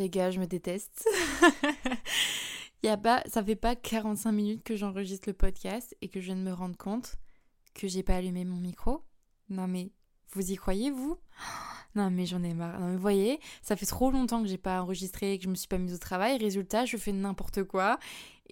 [0.00, 1.06] les gars, je me déteste.
[2.82, 6.26] y a pas, ça fait pas 45 minutes que j'enregistre le podcast et que je
[6.26, 7.16] viens de me rendre compte
[7.74, 9.04] que j'ai pas allumé mon micro.
[9.50, 9.92] Non mais,
[10.32, 11.16] vous y croyez vous?
[11.96, 12.78] Non mais j'en ai marre.
[12.78, 15.66] Non mais voyez, ça fait trop longtemps que j'ai pas enregistré, que je me suis
[15.66, 16.38] pas mise au travail.
[16.38, 17.98] Résultat, je fais n'importe quoi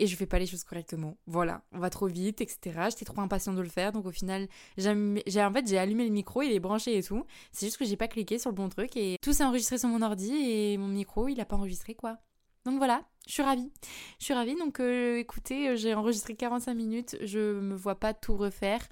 [0.03, 1.17] et je fais pas les choses correctement.
[1.27, 2.89] Voilà, on va trop vite, etc.
[2.91, 6.11] J'étais trop impatiente de le faire, donc au final, j'ai en fait j'ai allumé le
[6.11, 7.25] micro, il est branché et tout.
[7.53, 9.89] C'est juste que j'ai pas cliqué sur le bon truc et tout s'est enregistré sur
[9.89, 12.19] mon ordi et mon micro il a pas enregistré quoi.
[12.65, 13.71] Donc voilà, je suis ravie.
[14.19, 14.55] Je suis ravie.
[14.57, 17.17] Donc euh, écoutez, euh, j'ai enregistré 45 minutes.
[17.23, 18.87] Je me vois pas tout refaire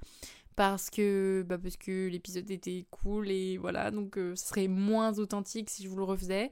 [0.55, 3.91] parce que bah parce que l'épisode était cool et voilà.
[3.91, 6.51] Donc euh, ce serait moins authentique si je vous le refaisais.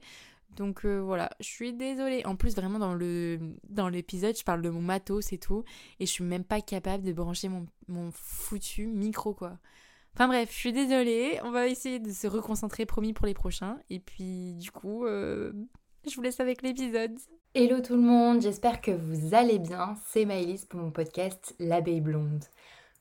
[0.56, 2.24] Donc euh, voilà, je suis désolée.
[2.24, 3.38] En plus, vraiment, dans le
[3.68, 5.64] dans l'épisode, je parle de mon matos et tout.
[6.00, 9.58] Et je suis même pas capable de brancher mon, mon foutu micro, quoi.
[10.14, 11.38] Enfin bref, je suis désolée.
[11.44, 13.78] On va essayer de se reconcentrer, promis, pour les prochains.
[13.90, 15.52] Et puis, du coup, euh,
[16.08, 17.12] je vous laisse avec l'épisode.
[17.54, 19.96] Hello tout le monde, j'espère que vous allez bien.
[20.08, 22.44] C'est Maëlys pour mon podcast L'abeille blonde.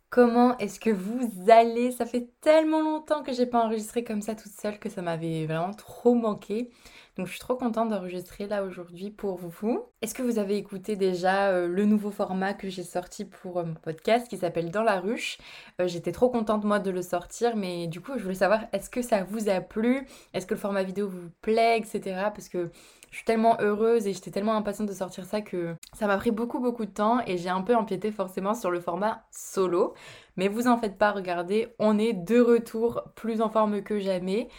[0.10, 1.92] Comment est-ce que vous allez?
[1.92, 5.46] Ça fait tellement longtemps que j'ai pas enregistré comme ça toute seule que ça m'avait
[5.46, 6.70] vraiment trop manqué.
[7.18, 9.84] Donc je suis trop contente d'enregistrer là aujourd'hui pour vous.
[10.02, 13.66] Est-ce que vous avez écouté déjà euh, le nouveau format que j'ai sorti pour euh,
[13.66, 15.38] mon podcast qui s'appelle Dans la ruche?
[15.82, 18.90] Euh, J'étais trop contente moi de le sortir mais du coup je voulais savoir est-ce
[18.90, 20.08] que ça vous a plu?
[20.34, 22.02] Est-ce que le format vidéo vous plaît etc.
[22.34, 22.70] Parce que
[23.12, 26.32] je suis tellement heureuse et j'étais tellement impatiente de sortir ça que ça m'a pris
[26.32, 29.94] beaucoup beaucoup de temps et j'ai un peu empiété forcément sur le format solo.
[30.38, 34.50] Mais vous en faites pas, regardez, on est de retour plus en forme que jamais.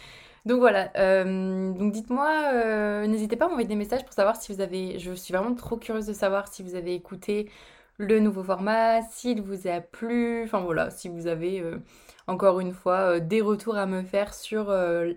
[0.45, 4.53] Donc voilà, euh, donc dites-moi, euh, n'hésitez pas à m'envoyer des messages pour savoir si
[4.53, 7.51] vous avez, je suis vraiment trop curieuse de savoir si vous avez écouté
[7.97, 11.79] le nouveau format, s'il vous a plu, enfin voilà, si vous avez euh,
[12.27, 14.31] encore une fois des retours à me faire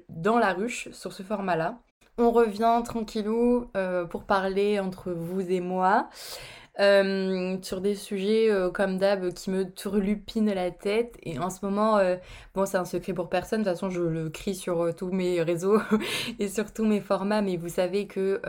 [0.09, 1.79] dans la ruche sur ce format-là.
[2.19, 3.71] On revient tranquillou
[4.11, 6.09] pour parler entre vous et moi.
[6.81, 11.15] Euh, sur des sujets euh, comme d'hab qui me turlupinent la tête.
[11.23, 12.17] Et en ce moment, euh,
[12.55, 15.43] bon, c'est un secret pour personne, de toute façon, je le crie sur tous mes
[15.43, 15.79] réseaux
[16.39, 18.41] et sur tous mes formats, mais vous savez que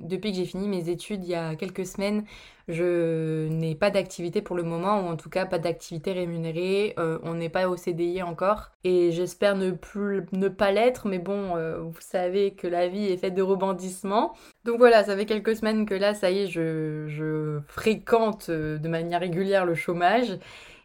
[0.00, 2.24] depuis que j'ai fini mes études il y a quelques semaines,
[2.68, 6.94] je n'ai pas d'activité pour le moment, ou en tout cas pas d'activité rémunérée.
[7.22, 8.70] On n'est pas au CDI encore.
[8.84, 13.16] Et j'espère ne, plus, ne pas l'être, mais bon, vous savez que la vie est
[13.16, 14.34] faite de rebondissements.
[14.64, 17.06] Donc voilà, ça fait quelques semaines que là, ça y est, je,
[17.66, 20.38] fréquente euh, de manière régulière le chômage.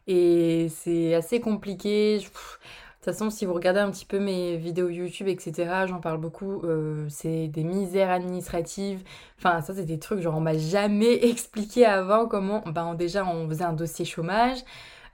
[0.07, 2.17] Et c'est assez compliqué.
[2.17, 6.19] De toute façon, si vous regardez un petit peu mes vidéos YouTube, etc., j'en parle
[6.19, 6.61] beaucoup.
[6.63, 9.03] Euh, c'est des misères administratives.
[9.37, 12.63] Enfin, ça, c'est des trucs, genre, on m'a jamais expliqué avant comment.
[12.67, 14.59] Ben, déjà, on faisait un dossier chômage.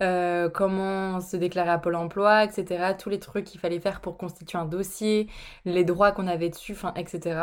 [0.02, 2.94] Euh, comment se déclarer à Pôle emploi, etc.
[2.98, 5.28] Tous les trucs qu'il fallait faire pour constituer un dossier,
[5.66, 7.42] les droits qu'on avait dessus, etc.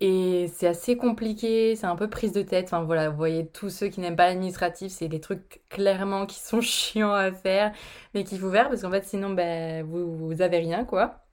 [0.00, 2.66] Et c'est assez compliqué, c'est un peu prise de tête.
[2.66, 6.38] Enfin voilà, vous voyez, tous ceux qui n'aiment pas l'administratif, c'est des trucs clairement qui
[6.38, 7.72] sont chiants à faire,
[8.14, 11.24] mais qu'il faut faire parce qu'en fait sinon ben, vous, vous avez rien quoi.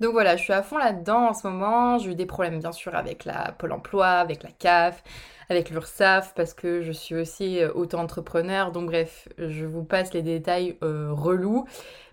[0.00, 1.98] Donc voilà, je suis à fond là-dedans en ce moment.
[1.98, 5.02] J'ai eu des problèmes bien sûr avec la Pôle emploi, avec la CAF,
[5.48, 8.72] avec l'URSSAF parce que je suis aussi euh, auto-entrepreneur.
[8.72, 11.64] Donc bref, je vous passe les détails euh, relous.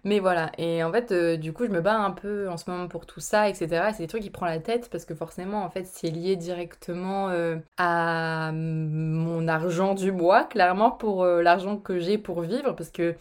[0.05, 2.69] Mais voilà, et en fait, euh, du coup, je me bats un peu en ce
[2.69, 3.67] moment pour tout ça, etc.
[3.89, 6.35] Et c'est des trucs qui prennent la tête parce que forcément, en fait, c'est lié
[6.35, 7.29] directement
[7.77, 12.73] à mon argent du mois, clairement, pour l'argent que j'ai pour vivre.
[12.73, 13.15] Parce que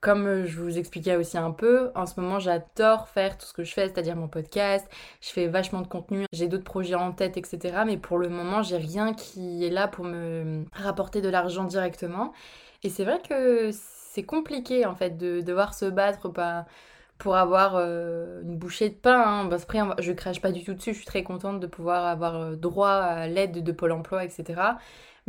[0.00, 3.52] comme euh, je vous expliquais aussi un peu, en ce moment j'adore faire tout ce
[3.52, 4.88] que je fais, c'est-à-dire mon podcast,
[5.20, 7.82] je fais vachement de contenu, j'ai d'autres projets en tête, etc.
[7.86, 12.32] Mais pour le moment, j'ai rien qui est là pour me rapporter de l'argent directement.
[12.82, 16.30] Et c'est vrai que c'est compliqué en fait de devoir se battre
[17.18, 19.22] pour avoir euh, une bouchée de pain.
[19.44, 19.50] Hein.
[19.52, 22.56] Après, je crache pas du tout dessus, je suis très contente de pouvoir avoir euh,
[22.56, 24.60] droit à l'aide de Pôle emploi, etc.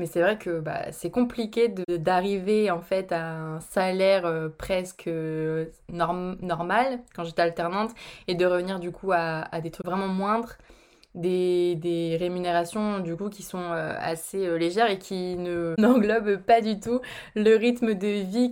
[0.02, 5.06] Mais c'est vrai que bah, c'est compliqué d'arriver en fait à un salaire euh, presque
[5.06, 7.92] euh, normal quand j'étais alternante
[8.28, 10.58] et de revenir du coup à, à des trucs vraiment moindres
[11.16, 16.62] des, rémunérations du coup qui sont euh, assez euh, légères et qui ne n'englobent pas
[16.62, 17.02] du tout
[17.36, 18.52] le rythme de vie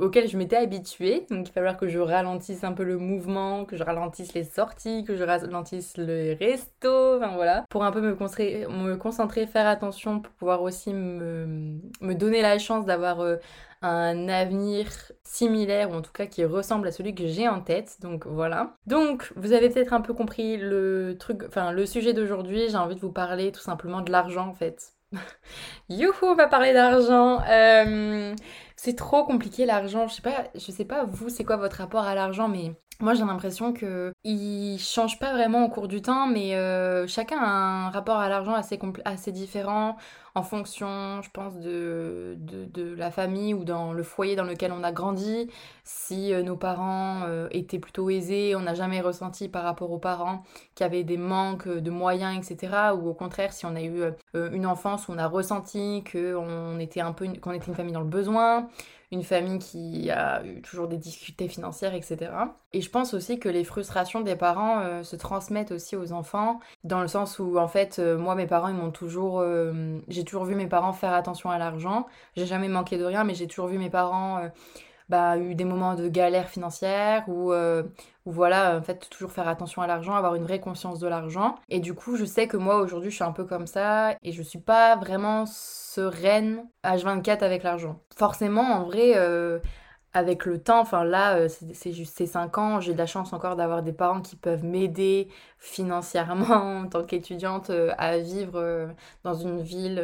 [0.00, 1.26] auquel je m'étais habituée.
[1.30, 4.44] Donc il va falloir que je ralentisse un peu le mouvement, que je ralentisse les
[4.44, 9.46] sorties, que je ralentisse le resto, enfin voilà, pour un peu me concentrer, me concentrer
[9.46, 13.36] faire attention pour pouvoir aussi me, me donner la chance d'avoir euh,
[13.82, 14.88] un avenir
[15.24, 17.98] similaire, ou en tout cas qui ressemble à celui que j'ai en tête.
[18.00, 18.76] Donc voilà.
[18.86, 22.68] Donc, vous avez peut-être un peu compris le truc, enfin le sujet d'aujourd'hui.
[22.68, 24.92] J'ai envie de vous parler tout simplement de l'argent en fait.
[25.88, 27.40] Youhou, on va parler d'argent.
[27.48, 28.34] Euh,
[28.76, 30.06] c'est trop compliqué l'argent.
[30.08, 33.14] Je sais pas, je sais pas vous, c'est quoi votre rapport à l'argent, mais moi
[33.14, 37.46] j'ai l'impression que ils changent pas vraiment au cours du temps, mais euh, chacun a
[37.48, 39.96] un rapport à l'argent assez, différent
[40.34, 42.36] en fonction, je pense, de,
[42.96, 45.48] la famille ou dans le foyer dans lequel on a grandi.
[45.84, 49.98] Si euh, nos parents euh, étaient plutôt aisés, on n'a jamais ressenti par rapport aux
[49.98, 50.42] parents
[50.74, 52.92] qui avaient des manques de moyens, etc.
[52.94, 54.02] Ou au contraire, si on a eu
[54.34, 56.02] une enfance où on a ressenti
[56.80, 58.68] était un peu qu'on était une famille dans le besoin
[59.10, 62.30] une famille qui a eu toujours des difficultés financières, etc.
[62.72, 66.60] Et je pense aussi que les frustrations des parents euh, se transmettent aussi aux enfants,
[66.84, 69.40] dans le sens où en fait, euh, moi, mes parents, ils m'ont toujours...
[69.40, 72.06] Euh, j'ai toujours vu mes parents faire attention à l'argent.
[72.36, 74.40] J'ai jamais manqué de rien, mais j'ai toujours vu mes parents...
[75.08, 77.50] Bah, eu des moments de galère financière ou,
[78.30, 81.54] voilà, en fait, toujours faire attention à l'argent, avoir une vraie conscience de l'argent.
[81.68, 84.32] Et du coup, je sais que moi, aujourd'hui, je suis un peu comme ça et
[84.32, 88.00] je suis pas vraiment sereine H24 avec l'argent.
[88.16, 89.58] Forcément, en vrai, euh,
[90.14, 93.32] avec le temps, enfin là, euh, c'est juste ces 5 ans, j'ai de la chance
[93.34, 95.28] encore d'avoir des parents qui peuvent m'aider
[95.58, 98.86] financièrement en tant qu'étudiante euh, à vivre euh,
[99.22, 100.02] dans une ville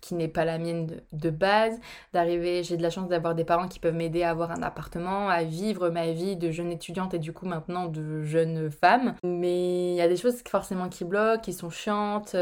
[0.00, 1.78] qui n'est pas la mienne de, base,
[2.12, 5.28] d'arriver, j'ai de la chance d'avoir des parents qui peuvent m'aider à avoir un appartement,
[5.28, 9.14] à vivre ma vie de jeune étudiante et du coup maintenant de jeune femme.
[9.22, 12.34] Mais il y a des choses forcément qui bloquent, qui sont chiantes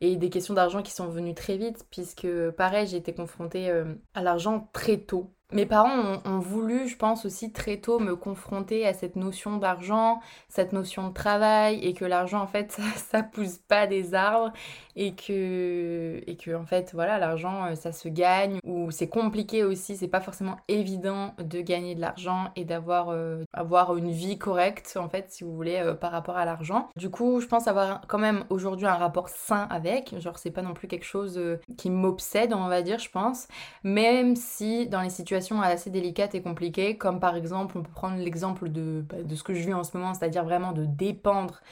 [0.00, 3.70] et des questions d'argent qui sont venues très vite puisque pareil, j'ai été confrontée
[4.14, 8.86] à l'argent très tôt mes parents ont, voulu, je pense aussi très tôt, me confronter
[8.86, 13.22] à cette notion d'argent, cette notion de travail, et que l'argent, en fait, ça, ça,
[13.22, 14.52] pousse pas des arbres,
[15.00, 19.64] et que, et que en fait, voilà, l'argent, euh, ça se gagne, ou c'est compliqué
[19.64, 24.36] aussi, c'est pas forcément évident de gagner de l'argent et d'avoir euh, avoir une vie
[24.36, 26.90] correcte, en fait, si vous voulez, euh, par rapport à l'argent.
[26.96, 30.60] Du coup, je pense avoir quand même aujourd'hui un rapport sain avec, genre, c'est pas
[30.60, 31.40] non plus quelque chose
[31.78, 33.48] qui m'obsède, on va dire, je pense,
[33.82, 38.18] même si dans les situations assez délicate et compliquée, comme par exemple, on peut prendre
[38.18, 41.62] l'exemple de, bah, de ce que je vis en ce moment, c'est-à-dire vraiment de dépendre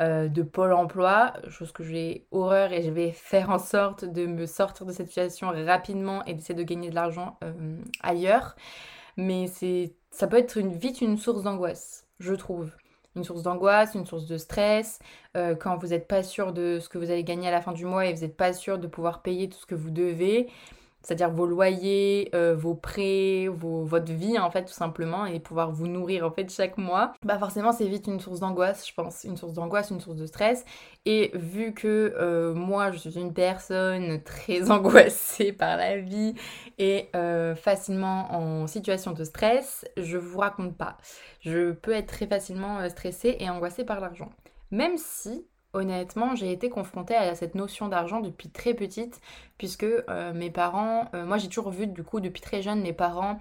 [0.00, 4.24] euh, de Pôle emploi, chose que j'ai horreur et je vais faire en sorte de
[4.24, 8.56] me sortir de cette situation rapidement et d'essayer de gagner de l'argent euh, ailleurs.
[9.18, 9.46] Mais
[10.10, 12.70] ça peut être vite une source d'angoisse, je trouve.
[13.16, 15.00] Une source d'angoisse, une source de stress,
[15.36, 17.72] euh, quand vous n'êtes pas sûr de ce que vous allez gagner à la fin
[17.72, 20.48] du mois et vous n'êtes pas sûr de pouvoir payer tout ce que vous devez
[21.02, 25.86] c'est-à-dire vos loyers, euh, vos prêts, votre vie en fait tout simplement et pouvoir vous
[25.86, 29.36] nourrir en fait chaque mois, bah forcément c'est vite une source d'angoisse je pense, une
[29.36, 30.64] source d'angoisse, une source de stress.
[31.06, 36.34] Et vu que euh, moi je suis une personne très angoissée par la vie
[36.78, 40.98] et euh, facilement en situation de stress, je vous raconte pas,
[41.40, 44.30] je peux être très facilement stressée et angoissée par l'argent.
[44.70, 49.20] Même si Honnêtement, j'ai été confrontée à cette notion d'argent depuis très petite,
[49.56, 52.92] puisque euh, mes parents, euh, moi j'ai toujours vu du coup depuis très jeune mes
[52.92, 53.38] parents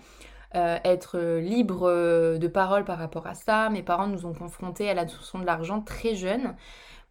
[0.55, 3.69] euh, être libres de parole par rapport à ça.
[3.71, 6.55] Mes parents nous ont confrontés à la notion de l'argent très jeune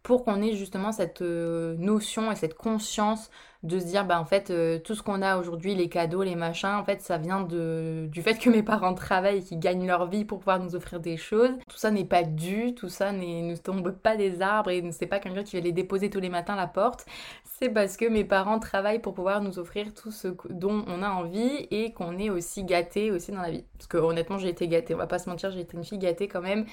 [0.03, 3.29] pour qu'on ait justement cette notion et cette conscience
[3.63, 6.35] de se dire bah en fait euh, tout ce qu'on a aujourd'hui les cadeaux les
[6.35, 10.07] machins en fait ça vient du fait que mes parents travaillent et qu'ils gagnent leur
[10.07, 11.51] vie pour pouvoir nous offrir des choses.
[11.67, 15.19] Tout ça n'est pas dû tout ça ne tombe pas des arbres et c'est pas
[15.19, 17.05] quelqu'un qui va les déposer tous les matins à la porte.
[17.43, 21.09] C'est parce que mes parents travaillent pour pouvoir nous offrir tout ce dont on a
[21.09, 23.65] envie et qu'on est aussi gâté aussi dans la vie.
[23.77, 24.95] Parce que honnêtement j'ai été gâtée.
[24.95, 26.65] On va pas se mentir j'ai été une fille gâtée quand même.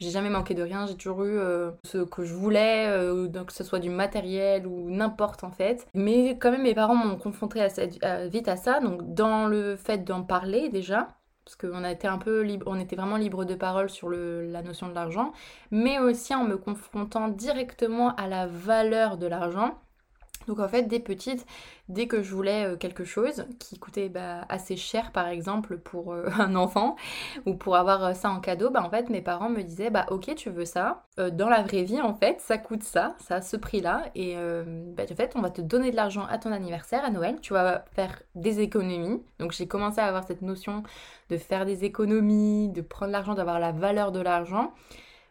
[0.00, 0.86] J'ai jamais manqué de rien.
[0.86, 4.90] J'ai toujours eu euh, ce que je voulais euh, que ce soit du matériel ou
[4.90, 5.86] n'importe en fait
[6.38, 7.88] quand même mes parents m'ont confronté assez
[8.30, 12.66] vite à ça, donc dans le fait d'en parler déjà, parce qu'on un peu libre,
[12.68, 15.32] on était vraiment libre de parole sur la notion de l'argent,
[15.70, 19.78] mais aussi en me confrontant directement à la valeur de l'argent
[20.46, 21.46] donc en fait, dès petite,
[21.88, 26.12] dès que je voulais euh, quelque chose qui coûtait bah, assez cher par exemple pour
[26.12, 26.96] euh, un enfant
[27.46, 30.06] ou pour avoir euh, ça en cadeau, bah en fait mes parents me disaient bah
[30.10, 33.42] ok tu veux ça, dans la vraie vie en fait ça coûte ça, ça a
[33.42, 34.36] ce prix là et
[34.96, 37.52] bah, en fait on va te donner de l'argent à ton anniversaire, à Noël, tu
[37.52, 39.22] vas faire des économies.
[39.38, 40.82] Donc j'ai commencé à avoir cette notion
[41.30, 44.72] de faire des économies, de prendre l'argent, d'avoir la valeur de l'argent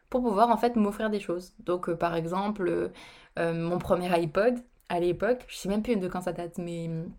[0.10, 1.54] pour pouvoir en fait m'offrir des choses.
[1.60, 2.92] Donc par exemple
[3.38, 5.44] mon premier iPod, à l'époque.
[5.48, 7.12] Je sais même plus de quand ça date, mais hum,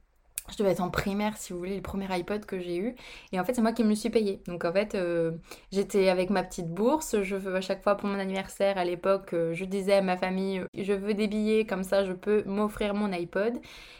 [0.50, 2.94] je devais être en primaire, si vous voulez, le premier iPod que j'ai eu.
[3.33, 4.42] Et en fait, c'est moi qui me le suis payé.
[4.47, 5.33] Donc en fait, euh,
[5.73, 7.23] j'étais avec ma petite bourse.
[7.23, 10.16] Je veux à chaque fois pour mon anniversaire, à l'époque, euh, je disais à ma
[10.18, 13.54] famille, euh, je veux des billets, comme ça je peux m'offrir mon iPod.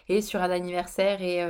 [0.09, 1.43] Et sur un anniversaire et,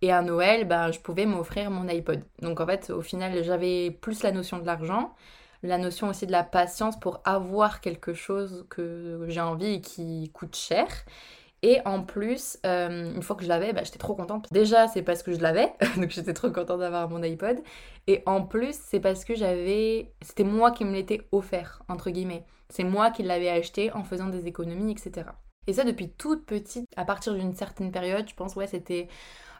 [0.00, 2.22] et un Noël, ben, je pouvais m'offrir mon iPod.
[2.40, 5.12] Donc en fait, au final, j'avais plus la notion de l'argent
[5.62, 10.30] la notion aussi de la patience pour avoir quelque chose que j'ai envie et qui
[10.32, 10.86] coûte cher.
[11.62, 14.46] Et en plus, euh, une fois que je l'avais, bah, j'étais trop contente.
[14.52, 17.58] Déjà, c'est parce que je l'avais, donc j'étais trop contente d'avoir mon iPod.
[18.06, 20.12] Et en plus, c'est parce que j'avais.
[20.22, 22.44] C'était moi qui me l'étais offert, entre guillemets.
[22.70, 25.26] C'est moi qui l'avais acheté en faisant des économies, etc.
[25.66, 29.08] Et ça depuis toute petite, à partir d'une certaine période, je pense, ouais, c'était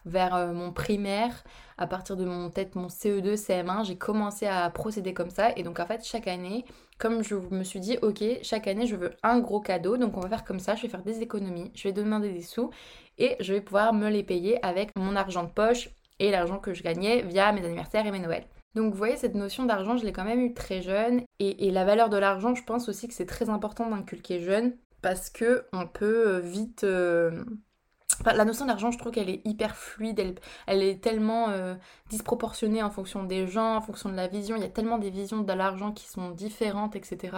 [0.09, 1.45] vers euh, mon primaire,
[1.77, 5.53] à partir de mon peut-être mon CE2, CM1, j'ai commencé à procéder comme ça.
[5.57, 6.65] Et donc en fait, chaque année,
[6.99, 10.21] comme je me suis dit, ok, chaque année, je veux un gros cadeau, donc on
[10.21, 12.71] va faire comme ça, je vais faire des économies, je vais demander des sous
[13.19, 16.75] et je vais pouvoir me les payer avec mon argent de poche et l'argent que
[16.75, 18.47] je gagnais via mes anniversaires et mes Noëls.
[18.75, 21.23] Donc vous voyez, cette notion d'argent, je l'ai quand même eu très jeune.
[21.39, 25.31] Et, la valeur de l'argent, je pense aussi que c'est très important d'inculquer jeune parce
[25.31, 26.85] que on peut euh, vite...
[26.85, 27.45] Euh,
[28.25, 30.35] la notion d'argent, je trouve qu'elle est hyper fluide,
[30.67, 31.75] elle, est tellement euh,
[32.11, 34.57] disproportionnée en fonction des gens, en fonction de la vision.
[34.57, 37.37] Il y a tellement des visions de l'argent qui sont différentes, etc.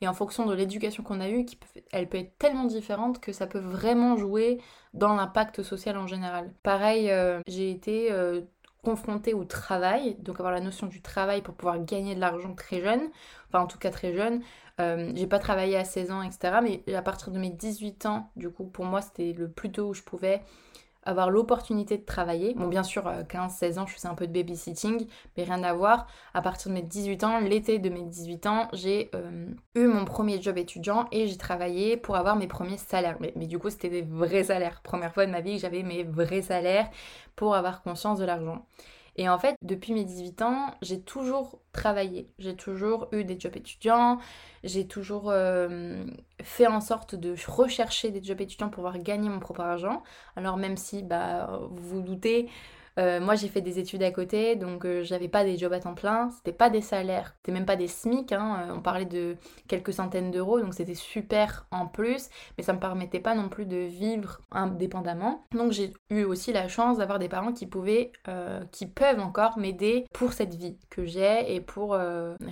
[0.00, 1.46] Et en fonction de l'éducation qu'on a eue,
[1.92, 4.60] elle peut être tellement différente que ça peut vraiment jouer
[4.92, 6.52] dans l'impact social en général.
[6.62, 7.12] Pareil,
[7.46, 8.10] j'ai été
[8.84, 12.80] confronté au travail, donc avoir la notion du travail pour pouvoir gagner de l'argent très
[12.80, 13.00] jeune,
[13.48, 14.42] enfin en tout cas très jeune.
[14.80, 16.56] Euh, j'ai pas travaillé à 16 ans, etc.
[16.62, 19.88] Mais à partir de mes 18 ans, du coup, pour moi, c'était le plus tôt
[19.88, 20.42] où je pouvais
[21.04, 22.54] avoir l'opportunité de travailler.
[22.54, 25.74] Bon, bien sûr, 15-16 euh, ans, je faisais un peu de babysitting, mais rien à
[25.74, 26.06] voir.
[26.32, 30.04] À partir de mes 18 ans, l'été de mes 18 ans, j'ai euh, eu mon
[30.04, 33.16] premier job étudiant et j'ai travaillé pour avoir mes premiers salaires.
[33.20, 34.80] Mais, mais du coup, c'était des vrais salaires.
[34.82, 36.88] Première fois de ma vie que j'avais mes vrais salaires
[37.36, 38.64] pour avoir conscience de l'argent.
[39.16, 42.28] Et en fait, depuis mes 18 ans, j'ai toujours travaillé.
[42.38, 44.18] J'ai toujours eu des jobs étudiants.
[44.64, 46.04] J'ai toujours euh,
[46.42, 50.02] fait en sorte de rechercher des jobs étudiants pour pouvoir gagner mon propre argent.
[50.36, 52.48] Alors même si, bah, vous vous doutez,
[52.98, 55.80] euh, moi, j'ai fait des études à côté, donc euh, j'avais pas des jobs à
[55.80, 59.04] temps plein, c'était pas des salaires, c'était même pas des SMIC, hein, euh, on parlait
[59.04, 59.36] de
[59.66, 63.66] quelques centaines d'euros, donc c'était super en plus, mais ça me permettait pas non plus
[63.66, 65.44] de vivre indépendamment.
[65.52, 68.12] Donc j'ai eu aussi la chance d'avoir des parents qui pouvaient,
[68.70, 71.96] qui peuvent encore m'aider pour cette vie que j'ai et pour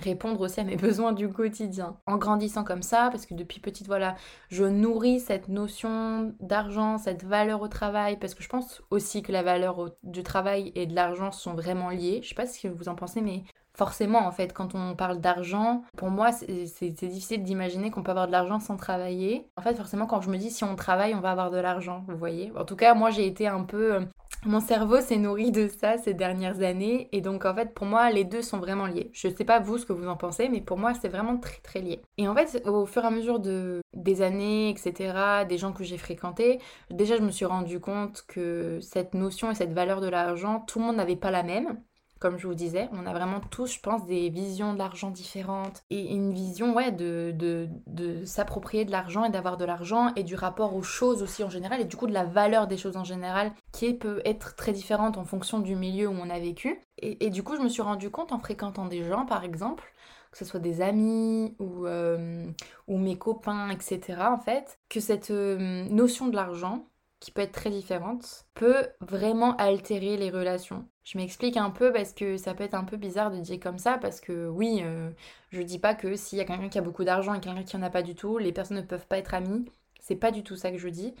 [0.01, 1.97] répondre aussi à mes besoins du quotidien.
[2.05, 4.15] En grandissant comme ça, parce que depuis petite, voilà,
[4.49, 9.31] je nourris cette notion d'argent, cette valeur au travail, parce que je pense aussi que
[9.31, 12.21] la valeur du travail travail et de l'argent sont vraiment liés.
[12.23, 13.43] Je sais pas ce que vous en pensez, mais
[13.77, 18.25] forcément, en fait, quand on parle d'argent, pour moi, c'est difficile d'imaginer qu'on peut avoir
[18.25, 19.47] de l'argent sans travailler.
[19.57, 22.03] En fait, forcément, quand je me dis si on travaille, on va avoir de l'argent,
[22.07, 22.51] vous voyez.
[22.57, 23.99] En tout cas, moi, j'ai été un peu...
[24.45, 27.07] Mon cerveau s'est nourri de ça ces dernières années.
[27.13, 29.09] Et donc, en fait, pour moi, les deux sont vraiment liés.
[29.13, 31.61] Je sais pas vous ce que vous en pensez, mais pour moi, c'est vraiment très,
[31.61, 32.01] très lié.
[32.17, 35.85] Et en fait, au fur et à mesure de, des années, etc., des gens que
[35.85, 36.59] j'ai fréquentés,
[36.91, 40.79] déjà, je me suis rendu compte que cette notion et cette valeur de l'argent, tout
[40.79, 41.77] le monde n'avait pas la même
[42.23, 42.87] comme je vous disais.
[42.93, 46.93] On a vraiment tous, je pense, des visions de l'argent différentes et une vision, ouais,
[46.93, 51.21] de, de, de s'approprier de l'argent et d'avoir de l'argent et du rapport aux choses
[51.21, 54.21] aussi en général et du coup de la valeur des choses en général qui peut
[54.23, 56.79] être très différente en fonction du milieu où on a vécu.
[56.99, 59.83] Et, du coup, je me suis rendu compte en fréquentant des gens, par exemple,
[60.31, 62.45] que ce soit des amis ou, euh,
[62.87, 66.85] ou mes copains, etc., en fait, que cette euh, notion de l'argent,
[67.23, 70.85] qui peut être très différente, peut vraiment altérer les relations.
[71.05, 73.77] Je m'explique un peu parce que ça peut être un peu bizarre de dire comme
[73.77, 75.09] ça, parce que oui, euh,
[75.49, 77.77] je dis pas que s'il y a quelqu'un qui a beaucoup d'argent et quelqu'un qui
[77.77, 79.63] en a pas du tout, les personnes ne peuvent pas être amies.
[80.01, 81.13] C'est pas du tout ça que je dis.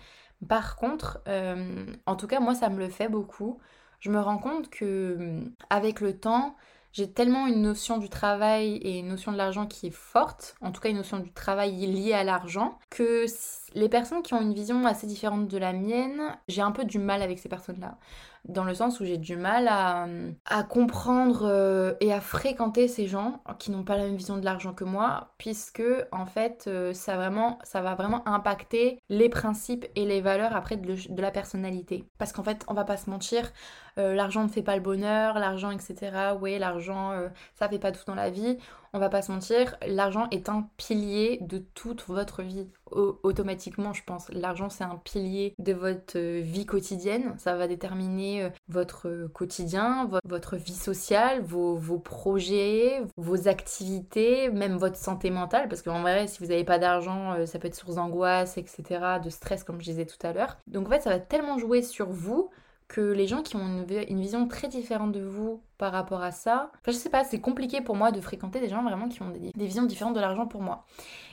[0.49, 3.59] Par contre, euh, en tout cas, moi, ça me le fait beaucoup.
[4.01, 6.57] Je me rends compte que avec le temps,
[6.93, 10.71] j'ai tellement une notion du travail et une notion de l'argent qui est forte, en
[10.71, 13.25] tout cas une notion du travail liée à l'argent, que
[13.73, 16.99] les personnes qui ont une vision assez différente de la mienne, j'ai un peu du
[16.99, 17.97] mal avec ces personnes-là
[18.45, 23.41] dans le sens où j'ai du mal à, comprendre euh, et à fréquenter ces gens
[23.59, 27.15] qui n'ont pas la même vision de l'argent que moi, puisque en fait euh, ça,
[27.15, 32.05] vraiment, ça va vraiment impacter les principes et les valeurs après de, de la personnalité.
[32.17, 33.51] Parce qu'en fait, on va pas se mentir,
[33.97, 36.35] euh, l'argent ne fait pas le bonheur, l'argent, etc.
[36.39, 37.13] Oui, l'argent,
[37.55, 38.57] ça fait pas tout dans la vie
[38.93, 42.69] on va pas se mentir, l'argent est un pilier de toute votre vie.
[42.91, 44.29] automatiquement, je pense.
[44.29, 47.33] L'argent, c'est un pilier de votre euh, vie quotidienne.
[47.39, 54.97] Ça va déterminer euh, votre quotidien, votre vie sociale, vos, projets, vos activités, même votre
[54.97, 55.69] santé mentale.
[55.69, 58.83] Parce qu'en vrai, si vous n'avez pas d'argent, euh, ça peut être source d'angoisse, etc.,
[59.23, 60.57] de stress, comme je disais tout à l'heure.
[60.67, 62.51] Donc en fait, ça va tellement jouer sur vous
[62.93, 66.71] que les gens qui ont une, vision très différente de vous par rapport à ça,
[66.85, 69.65] je sais pas, c'est compliqué pour moi de fréquenter des gens vraiment qui ont des,
[69.65, 70.85] visions différentes de l'argent pour moi.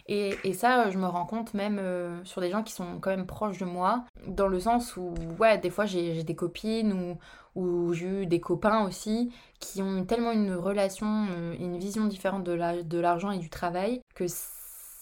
[0.08, 3.26] Et, ça, je me rends compte même euh, sur des gens qui sont quand même
[3.26, 7.92] proches de moi, dans le sens où, ouais, des fois j'ai des copines ou, ou
[7.92, 12.98] j'ai eu des copains aussi qui ont tellement une relation, euh, une vision différente de
[12.98, 14.24] l'argent et du travail que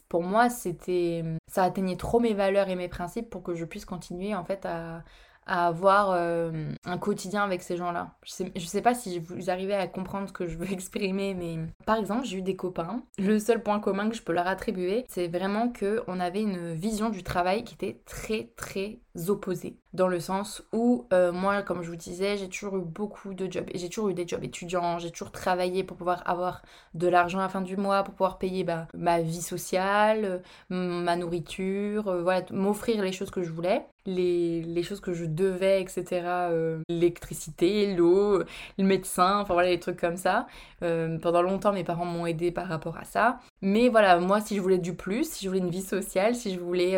[0.08, 3.84] pour moi, c'était ça atteignait trop mes valeurs et mes principes pour que je puisse
[3.84, 5.04] continuer en fait à,
[5.48, 8.14] à avoir euh, un quotidien avec ces gens-là.
[8.24, 11.58] Je sais, sais pas si vous arrivez à comprendre ce que je veux exprimer, mais
[11.86, 13.02] par exemple, j'ai eu des copains.
[13.18, 16.74] Le seul point commun que je peux leur attribuer, c'est vraiment que on avait une
[16.74, 19.78] vision du travail qui était très très opposée.
[19.94, 23.50] Dans le sens où euh, moi, comme je vous disais, j'ai toujours eu beaucoup de
[23.50, 23.70] jobs.
[23.74, 26.60] J'ai toujours eu des jobs étudiants, j'ai toujours travaillé pour pouvoir avoir
[26.92, 31.16] de l'argent à la fin du mois, pour pouvoir payer bah, ma vie sociale, ma
[31.16, 36.22] nourriture, euh, voilà, m'offrir les choses que je voulais les, choses que je devais, etc.
[36.24, 38.38] Euh, l'électricité, l'eau,
[38.78, 40.46] le médecin, enfin voilà, les trucs comme ça.
[40.80, 43.38] Pendant longtemps, mes parents m'ont aidé par rapport à ça.
[43.60, 46.54] Mais voilà, moi, si je voulais du plus, si je voulais une vie sociale, si
[46.54, 46.96] je voulais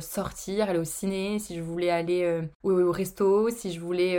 [0.00, 4.18] sortir, aller au ciné, si je voulais aller au, resto, si je voulais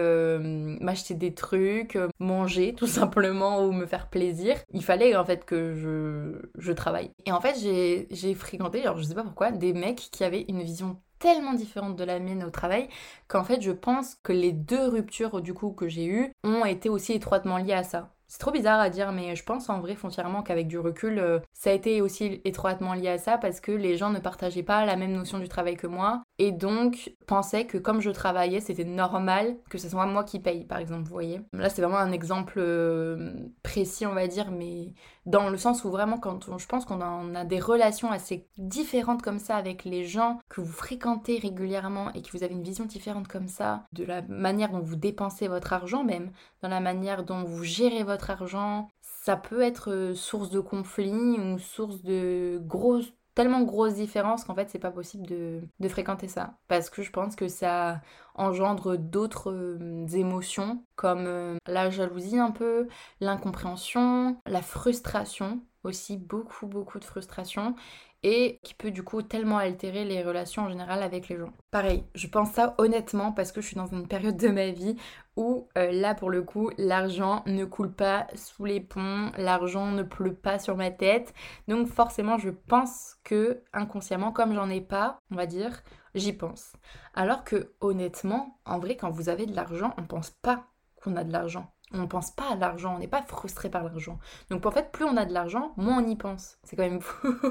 [0.81, 5.73] m'acheter des trucs, manger tout simplement ou me faire plaisir, il fallait en fait que
[5.73, 7.11] je, je travaille.
[7.25, 10.61] Et en fait, j'ai fréquenté, alors je sais pas pourquoi, des mecs qui avaient une
[10.61, 12.89] vision tellement différente de la mienne au travail
[13.27, 16.89] qu'en fait je pense que les deux ruptures du coup que j'ai eues ont été
[16.89, 18.13] aussi étroitement liées à ça.
[18.29, 21.39] C'est trop bizarre à dire, mais je pense en vrai foncièrement qu'avec du recul, euh,
[21.53, 24.85] ça a été aussi étroitement lié à ça parce que les gens ne partageaient pas
[24.85, 28.83] la même notion du travail que moi et donc pensaient que comme je travaillais, c'était
[28.83, 31.39] normal que ce soit moi qui paye, par exemple, vous voyez.
[31.53, 34.93] Là, c'est vraiment un exemple euh, précis, on va dire, mais
[35.27, 39.21] dans le sens où vraiment, quand je pense qu'on a, a, des relations assez différentes
[39.21, 42.85] comme ça avec les gens que vous fréquentez régulièrement et que vous avez une vision
[42.85, 46.31] différente comme ça, de la manière dont vous dépensez votre argent même,
[46.61, 51.11] dans la manière dont vous gérez votre argent, ça peut être euh, source de conflit
[51.11, 56.27] ou source de grosses tellement grosses différences qu'en fait c'est pas possible de, de, fréquenter
[56.27, 56.55] ça.
[56.67, 58.01] Parce que je pense que ça
[58.33, 62.87] engendre d'autres euh, émotions comme euh, la jalousie un peu,
[63.21, 67.75] l'incompréhension, la frustration aussi beaucoup beaucoup de frustration
[68.23, 71.51] et qui peut du coup tellement altérer les relations en général avec les gens.
[71.71, 74.95] Pareil, je pense ça honnêtement parce que je suis dans une période de ma vie
[75.35, 80.03] où euh, là pour le coup l'argent ne coule pas sous les ponts, l'argent ne
[80.03, 81.33] pleut pas sur ma tête.
[81.67, 85.83] Donc forcément je pense que inconsciemment comme j'en ai pas, on va dire,
[86.15, 86.73] j'y pense.
[87.13, 90.67] Alors que honnêtement, en vrai quand vous avez de l'argent, on pense pas
[91.01, 93.83] qu'on a de l'argent on ne pense pas à l'argent, on n'est pas frustré par
[93.83, 94.19] l'argent.
[94.49, 96.57] Donc en fait, plus on a de l'argent, moins on y pense.
[96.63, 97.27] C'est quand même fou.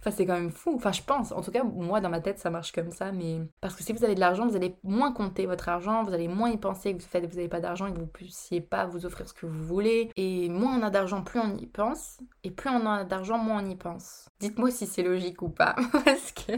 [0.00, 0.72] enfin, c'est quand même fou.
[0.76, 1.32] Enfin, je pense.
[1.32, 3.12] En tout cas, moi, dans ma tête, ça marche comme ça.
[3.12, 6.14] Mais parce que si vous avez de l'argent, vous allez moins compter votre argent, vous
[6.14, 8.86] allez moins y penser que vous n'avez pas d'argent et que vous ne puissiez pas
[8.86, 10.10] vous offrir ce que vous voulez.
[10.16, 12.18] Et moins on a d'argent, plus on y pense.
[12.44, 14.30] Et plus on a d'argent, moins on y pense.
[14.40, 15.76] Dites-moi si c'est logique ou pas.
[16.04, 16.52] parce que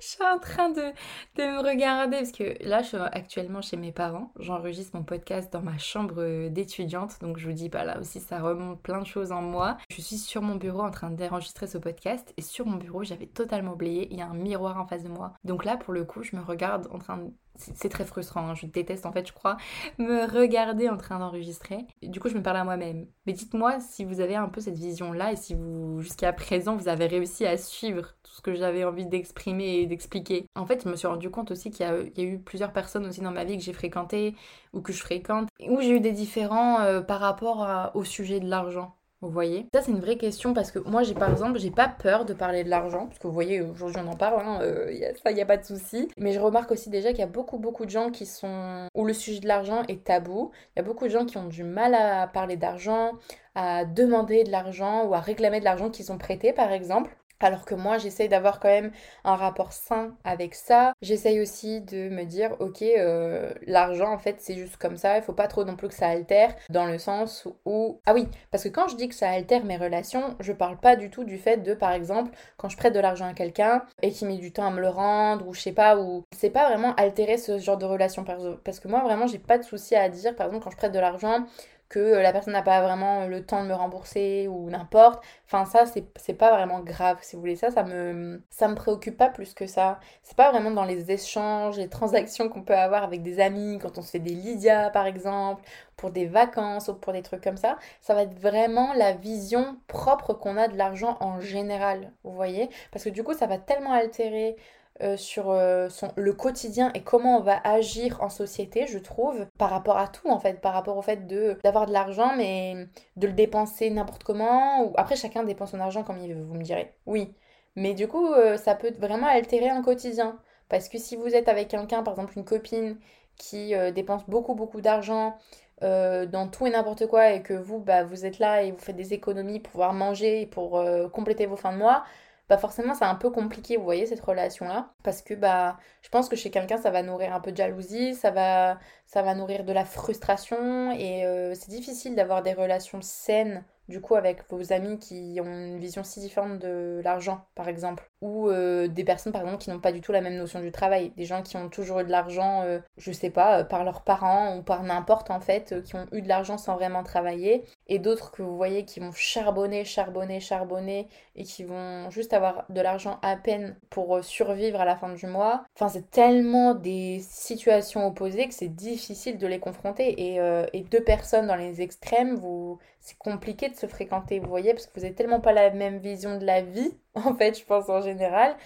[0.00, 0.92] je suis en train de,
[1.36, 2.18] de me regarder.
[2.18, 4.32] Parce que là, je suis actuellement chez mes parents.
[4.38, 8.40] J'enregistre mon podcast dans ma chambre d'étudiante, donc je vous dis, pas là aussi, ça
[8.40, 9.76] remonte plein de choses en moi.
[9.90, 13.26] Je suis sur mon bureau en train d'enregistrer ce podcast, et sur mon bureau, j'avais
[13.26, 15.34] totalement oublié, il y a un miroir en face de moi.
[15.44, 18.54] Donc là, pour le coup, je me regarde en train de c'est très frustrant, hein.
[18.54, 19.56] je déteste en fait, je crois,
[19.98, 21.86] me regarder en train d'enregistrer.
[22.02, 23.06] Du coup, je me parle à moi-même.
[23.26, 26.88] Mais dites-moi si vous avez un peu cette vision-là et si vous, jusqu'à présent, vous
[26.88, 30.46] avez réussi à suivre tout ce que j'avais envie d'exprimer et d'expliquer.
[30.54, 33.20] En fait, je me suis rendu compte aussi qu'il y, a eu plusieurs personnes aussi
[33.20, 34.34] dans ma vie que j'ai fréquentées
[34.72, 38.48] ou que je fréquente, où j'ai eu des différents euh, par rapport au sujet de
[38.48, 38.94] l'argent.
[39.22, 39.66] Vous voyez?
[39.74, 42.32] Ça, c'est une vraie question parce que moi, j'ai par exemple, j'ai pas peur de
[42.32, 44.90] parler de l'argent, parce que vous voyez, aujourd'hui, on en parle, hein, euh,
[45.22, 46.08] ça, il a pas de souci.
[46.16, 48.86] Mais je remarque aussi déjà qu'il y a beaucoup, beaucoup de gens qui sont.
[48.94, 50.52] où le sujet de l'argent est tabou.
[50.74, 53.12] Il y a beaucoup de gens qui ont du mal à parler d'argent,
[53.54, 57.14] à demander de l'argent ou à réclamer de l'argent qu'ils ont prêté, par exemple.
[57.40, 58.92] Alors que moi, j'essaye d'avoir quand même
[59.24, 60.92] un rapport sain avec ça.
[61.00, 65.16] J'essaye aussi de me dire, ok, euh, l'argent, en fait, c'est juste comme ça.
[65.16, 66.54] Il faut pas trop non plus que ça altère.
[66.68, 68.00] Dans le sens où...
[68.04, 70.96] Ah oui, parce que quand je dis que ça altère mes relations, je parle pas
[70.96, 74.10] du tout du fait de, par exemple, quand je prête de l'argent à quelqu'un et
[74.10, 76.24] qu'il met du temps à me le rendre, ou je sais pas, ou...
[76.36, 78.22] C'est pas vraiment altérer ce genre de relation.
[78.64, 80.92] Parce que moi, vraiment, j'ai pas de souci à dire, par exemple, quand je prête
[80.92, 81.46] de l'argent,
[81.90, 85.22] que euh, la personne n'a pas vraiment le temps de me rembourser ou n'importe.
[85.46, 87.56] Enfin, ça, c'est pas vraiment grave, si vous voulez.
[87.56, 90.00] Ça, ça me, ça me préoccupe pas plus que ça.
[90.22, 93.98] C'est pas vraiment dans les échanges, les transactions qu'on peut avoir avec des amis, quand
[93.98, 95.62] on se fait des Lydia, par exemple,
[95.96, 97.76] pour des vacances ou pour des trucs comme ça.
[98.00, 102.70] Ça va être vraiment la vision propre qu'on a de l'argent en général, vous voyez?
[102.92, 104.56] Parce que du coup, ça va tellement altérer
[105.02, 109.70] euh, sur euh, le quotidien et comment on va agir en société, je trouve, par
[109.70, 111.26] rapport à tout en fait, par rapport au fait
[111.62, 112.86] d'avoir de l'argent mais
[113.16, 114.84] de le dépenser n'importe comment.
[114.84, 114.92] Ou...
[114.96, 116.92] Après, chacun dépense son argent comme il veut, vous me direz.
[117.06, 117.34] Oui,
[117.76, 120.38] mais du coup, euh, ça peut vraiment altérer un quotidien.
[120.68, 122.98] Parce que si vous êtes avec quelqu'un, par exemple une copine,
[123.36, 125.38] qui dépense beaucoup beaucoup d'argent
[125.80, 128.96] dans tout et n'importe quoi et que vous, bah, vous êtes là et vous faites
[128.96, 132.04] des économies pour pouvoir manger et pour compléter vos fins de mois,
[132.50, 134.92] bah forcément c'est un peu compliqué, vous voyez, cette relation-là.
[135.04, 138.14] Parce que bah je pense que chez quelqu'un ça va nourrir un peu de jalousie,
[138.14, 143.00] ça va, ça va nourrir de la frustration et euh, c'est difficile d'avoir des relations
[143.02, 147.68] saines du coup avec vos amis qui ont une vision si différente de l'argent par
[147.68, 148.08] exemple.
[148.22, 150.70] Ou euh, des personnes par exemple qui n'ont pas du tout la même notion du
[150.70, 151.12] travail.
[151.16, 154.02] Des gens qui ont toujours eu de l'argent euh, je sais pas euh, par leurs
[154.02, 157.64] parents ou par n'importe en fait qui ont eu de l'argent sans vraiment travailler.
[157.88, 162.64] Et d'autres que vous voyez qui vont charbonner charbonner charbonner et qui vont juste avoir
[162.68, 165.64] de l'argent à peine pour survivre à la fin du mois.
[165.74, 170.14] Enfin c'est tellement des situations opposées que c'est difficile de les confronter.
[170.30, 170.36] Et,
[170.72, 174.86] et deux personnes dans les extrêmes vous c'est compliqué de se fréquenter, vous voyez, parce
[174.86, 177.88] que vous n'avez tellement pas la même vision de la vie, en fait, je pense
[177.88, 178.56] en général,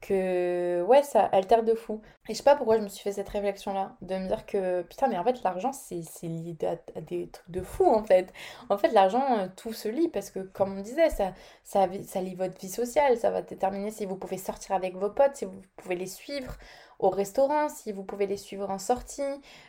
[0.00, 2.00] que ouais, ça altère de fou.
[2.28, 4.82] Et je sais pas pourquoi je me suis fait cette réflexion-là, de me dire que
[4.82, 8.32] putain, mais en fait, l'argent, c'est lié à, des trucs de fou, en fait.
[8.70, 11.32] En fait, l'argent, euh, tout se lie, parce que comme on disait, ça,
[11.64, 15.10] ça, ça lie votre vie sociale, ça va déterminer si vous pouvez sortir avec vos
[15.10, 16.56] potes, si vous pouvez les suivre
[17.00, 19.22] au restaurant, si vous pouvez les suivre en sortie,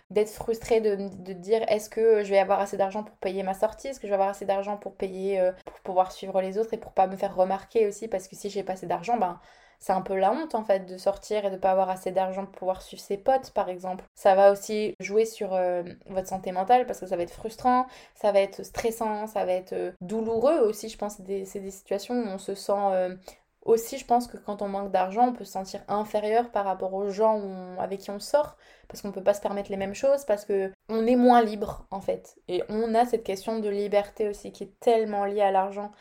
[0.09, 0.95] d'être frustré de,
[1.33, 4.11] dire est-ce que je vais avoir assez d'argent pour payer ma sortie, est-ce que je
[4.11, 7.07] vais avoir assez d'argent pour payer, euh, pour pouvoir suivre les autres et pour pas
[7.07, 9.39] me faire remarquer aussi, parce que si j'ai pas assez d'argent, ben
[9.81, 12.45] c'est un peu la honte en fait de sortir et de pas avoir assez d'argent
[12.45, 14.05] pour pouvoir suivre ses potes par exemple.
[14.13, 17.87] Ça va aussi jouer sur euh, votre santé mentale parce que ça va être frustrant,
[18.13, 20.87] ça va être stressant, ça va être euh, douloureux aussi.
[20.87, 23.17] Je pense c'est des, situations où on se sent
[23.63, 26.93] aussi, je pense que quand on manque d'argent, on peut se sentir inférieur par rapport
[26.93, 27.41] aux gens
[27.79, 30.45] avec qui on sort, parce qu'on ne peut pas se permettre les mêmes choses, parce
[30.45, 32.35] que on est moins libre en fait.
[32.47, 35.91] Et on a cette question de liberté aussi qui est tellement liée à l'argent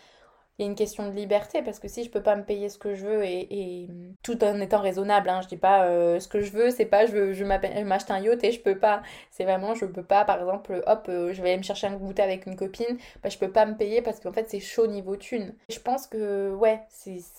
[0.60, 2.68] il y a une question de liberté parce que si je peux pas me payer
[2.68, 3.88] ce que je veux et,
[4.22, 7.06] tout en étant raisonnable, hein, je dis pas euh, ce que je veux, c'est pas
[7.06, 10.26] je veux je m'achète un yacht et je peux pas, c'est vraiment je peux pas
[10.26, 13.30] par exemple hop euh, je vais aller me chercher un goûter avec une copine, bah,
[13.30, 15.54] je peux pas me payer parce qu'en fait c'est chaud niveau thune.
[15.70, 16.82] Je pense que ouais,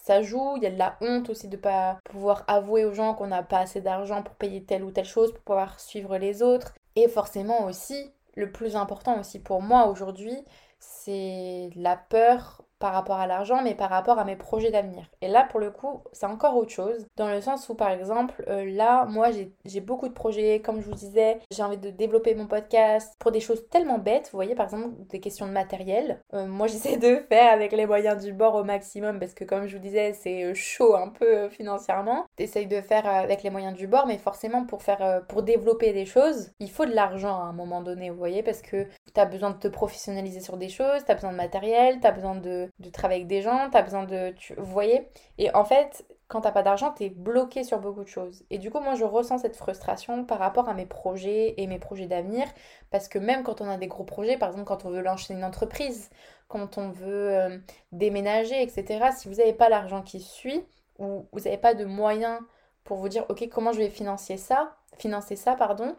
[0.03, 3.13] ça joue, il y a de la honte aussi de pas pouvoir avouer aux gens
[3.13, 6.41] qu'on n'a pas assez d'argent pour payer telle ou telle chose pour pouvoir suivre les
[6.41, 10.43] autres et forcément aussi le plus important aussi pour moi aujourd'hui,
[10.79, 15.05] c'est la peur par rapport à l'argent, mais par rapport à mes projets d'avenir.
[15.21, 18.43] Et là, pour le coup, c'est encore autre chose, dans le sens où, par exemple,
[18.49, 19.29] euh, là, moi,
[19.65, 23.31] j'ai beaucoup de projets, comme je vous disais, j'ai envie de développer mon podcast pour
[23.31, 26.19] des choses tellement bêtes, vous voyez, par exemple, des questions de matériel.
[26.33, 29.67] Euh, moi, j'essaie de faire avec les moyens du bord au maximum, parce que, comme
[29.67, 32.25] je vous disais, c'est euh, chaud un peu financièrement.
[32.35, 36.05] T'essayes de faire avec les moyens du bord, mais forcément, pour faire, pour développer des
[36.05, 39.51] choses, il faut de l'argent à un moment donné, vous voyez, parce que t'as besoin
[39.51, 43.21] de te professionnaliser sur des choses, t'as besoin de matériel, t'as besoin de de travailler
[43.21, 44.31] avec des gens, tu as besoin de...
[44.31, 48.09] Tu, vous voyez Et en fait, quand t'as pas d'argent, t'es bloqué sur beaucoup de
[48.09, 48.43] choses.
[48.49, 51.77] Et du coup, moi, je ressens cette frustration par rapport à mes projets et mes
[51.77, 52.47] projets d'avenir.
[52.89, 55.33] Parce que même quand on a des gros projets, par exemple, quand on veut lancer
[55.33, 56.09] une entreprise,
[56.47, 57.57] quand on veut euh,
[57.91, 60.63] déménager, etc., si vous n'avez pas l'argent qui suit,
[60.99, 62.39] ou vous n'avez pas de moyens
[62.83, 65.95] pour vous dire, ok, comment je vais financer ça, financer ça, pardon,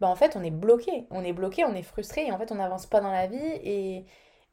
[0.00, 1.06] bah en fait, on est bloqué.
[1.10, 3.36] On est bloqué, on est frustré, et en fait, on n'avance pas dans la vie,
[3.62, 4.06] et,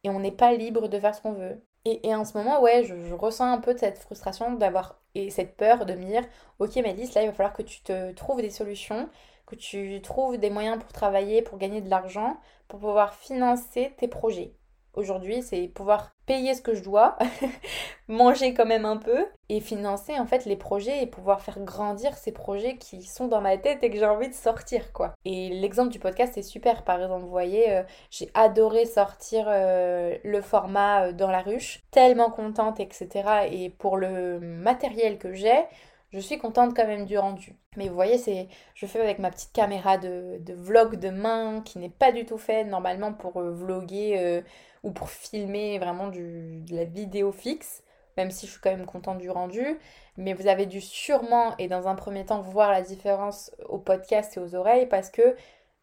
[0.06, 1.60] et on n'est pas libre de faire ce qu'on veut.
[1.84, 5.86] Et, en ce moment, ouais, je, ressens un peu cette frustration d'avoir et cette peur
[5.86, 6.24] de me dire,
[6.60, 9.10] ok Malice, là il va falloir que tu te trouves des solutions,
[9.48, 12.38] que tu trouves des moyens pour travailler, pour gagner de l'argent,
[12.68, 14.54] pour pouvoir financer tes projets
[14.95, 17.17] aujourd'hui, c'est pouvoir payer ce que je dois,
[18.08, 22.15] manger quand même un peu et financer en fait les projets et pouvoir faire grandir
[22.17, 25.13] ces projets qui sont dans ma tête et que j'ai envie de sortir quoi.
[25.23, 30.17] Et l'exemple du podcast est super par exemple, vous voyez, euh, j'ai adoré sortir euh,
[30.23, 33.47] le format euh, dans la ruche, tellement contente etc.
[33.51, 35.65] Et pour le matériel que j'ai,
[36.12, 37.55] je suis contente quand même du rendu.
[37.75, 41.77] Mais vous voyez, c'est, je fais avec ma petite caméra de, vlog de main qui
[41.77, 44.41] n'est pas du tout faite normalement pour vlogger
[44.86, 47.84] ou pour filmer vraiment de la vidéo fixe,
[48.17, 49.80] même si je suis quand même contente du rendu.
[50.15, 54.38] Mais vous avez dû sûrement, et dans un premier temps, voir la différence au podcast
[54.38, 55.36] et aux oreilles parce que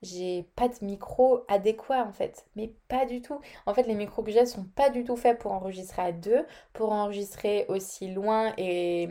[0.03, 3.41] j'ai pas de micro adéquat en fait, mais pas du tout.
[3.67, 6.45] En fait, les micros que j'ai sont pas du tout faits pour enregistrer à deux,
[6.73, 9.09] pour enregistrer aussi loin et,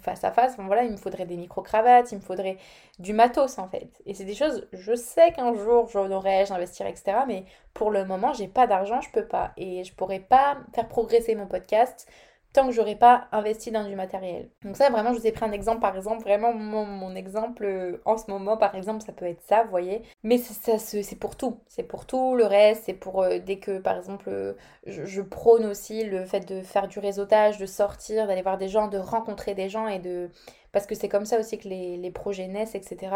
[0.00, 0.56] face à face.
[0.58, 2.58] voilà, il me faudrait des micros cravates, il me faudrait
[2.98, 4.02] du matos en fait.
[4.06, 7.18] Et c'est des choses, je sais qu'un jour j'en aurai, j'investirai, etc.
[7.28, 9.52] Mais pour le moment, j'ai pas d'argent, je peux pas.
[9.56, 12.08] Et je pourrais pas faire progresser mon podcast
[12.54, 14.48] tant que j'aurais pas investi dans du matériel.
[14.64, 18.00] Donc ça vraiment je vous ai pris un exemple par exemple, vraiment mon, exemple euh,
[18.04, 20.02] en ce moment par exemple ça peut être ça, vous voyez.
[20.22, 23.98] Mais c'est pour tout, c'est pour tout, le reste c'est pour euh, dès que par
[23.98, 24.54] exemple euh,
[24.86, 28.86] je, prône aussi le fait de faire du réseautage, de sortir, d'aller voir des gens,
[28.86, 30.30] de rencontrer des gens et de...
[30.70, 33.12] Parce que c'est comme ça aussi que les, les projets naissent, etc.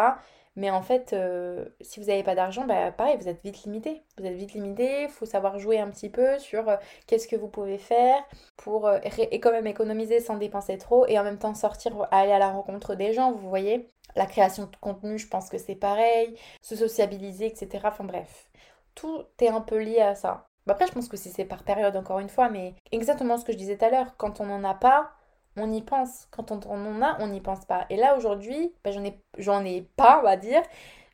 [0.59, 4.03] Mais en fait, euh, si vous n'avez pas d'argent, bah, pareil, vous êtes vite limité.
[4.19, 7.37] Vous êtes vite limité, il faut savoir jouer un petit peu sur euh, qu'est-ce que
[7.37, 8.21] vous pouvez faire
[8.57, 8.99] pour euh,
[9.31, 12.51] et quand même économiser sans dépenser trop et en même temps sortir, aller à la
[12.51, 13.89] rencontre des gens, vous voyez.
[14.17, 17.85] La création de contenu, je pense que c'est pareil, se sociabiliser, etc.
[17.85, 18.51] Enfin bref,
[18.97, 20.49] tout est un peu lié à ça.
[20.67, 23.59] Après, je pense que c'est par période, encore une fois, mais exactement ce que je
[23.59, 25.13] disais tout à l'heure, quand on n'en a pas,
[25.59, 26.27] on y pense.
[26.31, 27.87] Quand on en a, on n'y pense pas.
[27.91, 30.63] Et là, aujourd'hui, j'en ai, j'en ai pas, on va dire.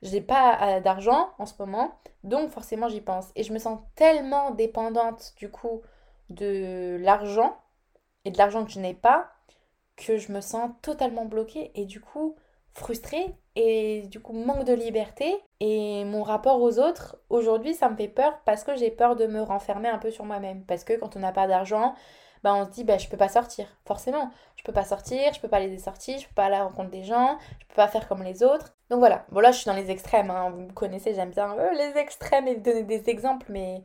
[0.03, 3.31] J'ai pas euh, d'argent en ce moment, donc forcément j'y pense.
[3.37, 5.81] Et je me sens tellement dépendante du coup
[6.29, 7.57] de l'argent
[8.27, 9.31] et de l'argent que je n'ai pas
[9.97, 12.37] que je me sens totalement bloquée et du coup
[12.73, 17.97] frustrée et du coup manque de liberté et mon rapport aux autres aujourd'hui ça me
[17.97, 20.95] fait peur parce que j'ai peur de me renfermer un peu sur moi-même parce que
[20.95, 21.95] quand on n'a pas d'argent
[22.45, 24.31] bah, on se dit bah je peux pas sortir forcément.
[24.57, 26.85] Je peux pas sortir je peux pas aller des sorties je peux pas aller à
[26.85, 28.75] des gens je peux pas faire comme les autres.
[28.91, 29.25] Donc voilà.
[29.31, 30.51] Bon je suis dans les extrêmes hein.
[30.51, 33.83] vous connaissez j'aime bien euh, les extrêmes et donner des exemples mais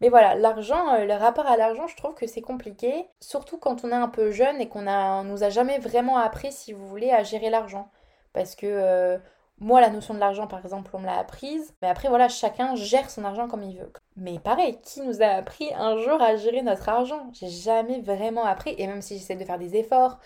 [0.00, 0.34] mais voilà.
[0.34, 3.94] L'argent euh, le rapport à l'argent je trouve que c'est compliqué surtout quand on est
[3.94, 7.22] un peu jeune et qu'on a nous a jamais vraiment appris si vous voulez à
[7.22, 7.90] gérer l'argent.
[8.32, 9.18] Parce que euh,
[9.60, 11.74] moi, la notion de l'argent, par exemple, on me l'a apprise.
[11.82, 13.92] Mais après, voilà, chacun gère son argent comme il veut.
[14.16, 17.30] Mais pareil, qui nous a appris un jour à gérer notre argent?
[17.32, 18.74] J'ai jamais vraiment appris.
[18.78, 20.18] Et même si j'essaie de faire des efforts,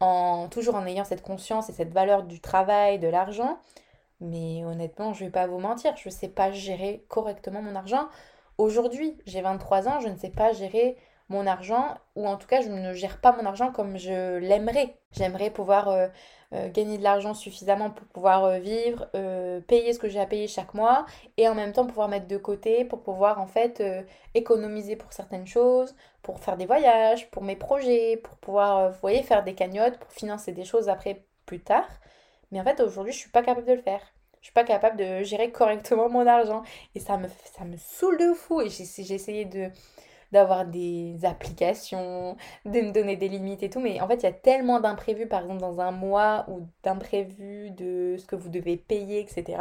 [0.00, 3.58] en, toujours en ayant cette conscience et cette valeur du travail, de l'argent,
[4.20, 8.08] mais honnêtement, je vais pas vous mentir, je ne sais pas gérer correctement mon argent.
[8.58, 10.96] Aujourd'hui, j'ai 23 ans, je ne sais pas gérer
[11.28, 14.96] mon argent, ou en tout cas, je ne gère pas mon argent comme je l'aimerais.
[15.12, 16.08] J'aimerais pouvoir euh,
[16.54, 19.06] euh, gagner de l'argent suffisamment pour pouvoir euh, vivre,
[19.66, 21.04] payer ce que j'ai à payer chaque mois
[21.36, 23.82] et en même temps pouvoir mettre de côté pour pouvoir en fait
[24.34, 29.22] économiser pour certaines choses, pour faire des voyages, pour mes projets, pour pouvoir, vous voyez,
[29.22, 31.88] faire des cagnottes, pour financer des choses après plus tard.
[32.50, 34.00] Mais en fait aujourd'hui je suis pas capable de le faire.
[34.40, 36.62] Je suis pas capable de gérer correctement mon argent
[36.94, 39.70] et ça me, ça me saoule de fou et j'ai essayé de
[40.32, 43.80] d'avoir des applications, de me donner des limites et tout.
[43.80, 47.70] Mais en fait, il y a tellement d'imprévus, par exemple, dans un mois ou d'imprévus
[47.70, 49.58] de ce que vous devez payer, etc.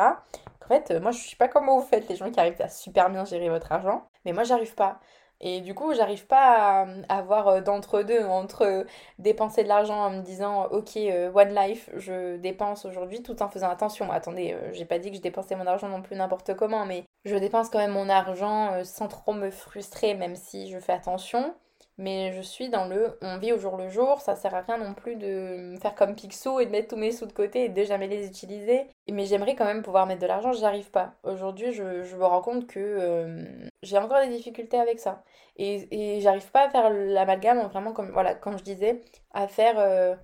[0.64, 3.10] En fait, moi, je sais pas comment vous faites, les gens qui arrivent à super
[3.10, 4.04] bien gérer votre argent.
[4.26, 5.00] Mais moi, j'arrive pas.
[5.40, 8.84] Et du coup, j'arrive pas à avoir euh, d'entre-deux, entre euh,
[9.20, 13.50] dépenser de l'argent en me disant ok, euh, one life, je dépense aujourd'hui tout en
[13.50, 14.12] faisant attention.
[14.12, 17.36] Attendez, j'ai pas dit que je dépensais mon argent non plus n'importe comment, mais je
[17.36, 21.54] dépense quand même mon argent sans trop me frustrer, même si je fais attention
[21.98, 24.78] mais je suis dans le on vit au jour le jour, ça sert à rien
[24.78, 27.70] non plus de faire comme Picsou et de mettre tous mes sous de côté et
[27.70, 28.88] de jamais les utiliser.
[29.10, 31.14] Mais j'aimerais quand même pouvoir mettre de l'argent, j'y arrive pas.
[31.24, 31.84] Aujourd'hui, je,
[32.16, 33.46] me rends compte que euh,
[33.82, 35.24] j'ai encore des difficultés avec ça.
[35.58, 39.02] Et, et j'arrive pas à faire l'amalgame, vraiment, comme, voilà, comme je disais,
[39.34, 40.16] à faire euh,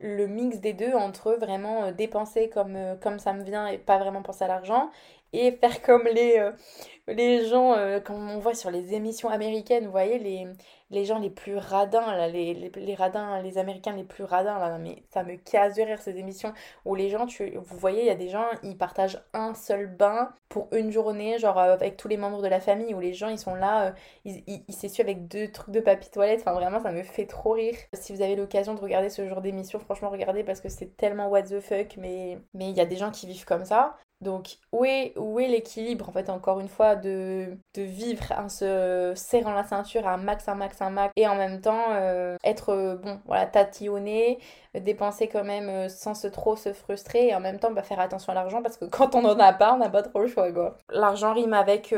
[0.00, 3.98] le mix des deux entre vraiment euh, dépenser comme, comme ça me vient et pas
[3.98, 4.90] vraiment penser à l'argent
[5.32, 6.50] et faire comme les,
[7.08, 7.74] les gens,
[8.04, 10.46] comme on voit sur les émissions américaines, vous voyez, les,
[10.90, 14.78] les gens les plus radins, là, les, les, radins, les Américains les plus radins, là,
[14.78, 16.52] mais ça me casse de rire ces émissions
[16.84, 20.30] où les gens, vous voyez, il y a des gens, ils partagent un seul bain
[20.48, 23.28] pour une journée, genre euh, avec tous les membres de la famille, où les gens,
[23.28, 23.92] ils sont là, euh,
[24.24, 27.52] ils, ils, s'essuient avec deux trucs de papier toilette, enfin vraiment, ça me fait trop
[27.52, 27.74] rire.
[27.92, 31.28] Si vous avez l'occasion de regarder ce genre d'émission, franchement, regardez parce que c'est tellement
[31.28, 33.98] what the fuck, mais il y a des gens qui vivent comme ça.
[34.20, 38.48] Donc, où est, où est l'équilibre, en fait, encore une fois, de, de vivre en
[38.48, 41.92] se serrant la ceinture à un max, un max, un max, et en même temps
[41.92, 44.40] euh, être, euh, bon, voilà, tatillonner,
[44.74, 48.00] dépenser quand même euh, sans se trop se frustrer, et en même temps bah, faire
[48.00, 50.26] attention à l'argent, parce que quand on en a pas, on n'a pas trop le
[50.26, 50.76] choix, quoi.
[50.90, 51.94] L'argent rime avec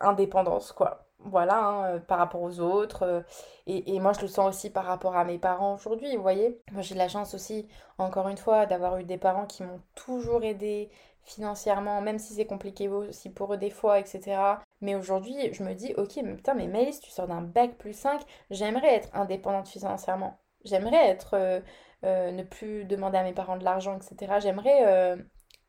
[0.00, 1.02] indépendance, quoi.
[1.26, 3.24] Voilà, hein, par rapport aux autres.
[3.66, 6.60] Et, et, moi, je le sens aussi par rapport à mes parents aujourd'hui, vous voyez.
[6.72, 10.44] Moi, j'ai la chance aussi, encore une fois, d'avoir eu des parents qui m'ont toujours
[10.44, 10.90] aidé
[11.24, 14.36] financièrement, même si c'est compliqué aussi pour eux des fois, etc.
[14.80, 17.94] Mais aujourd'hui, je me dis, ok, mais putain, mais Maïs, tu sors d'un bac plus
[17.94, 20.38] 5, j'aimerais être indépendante financièrement.
[20.64, 21.60] J'aimerais être, euh,
[22.04, 24.34] euh, ne plus demander à mes parents de l'argent, etc.
[24.40, 25.16] J'aimerais euh,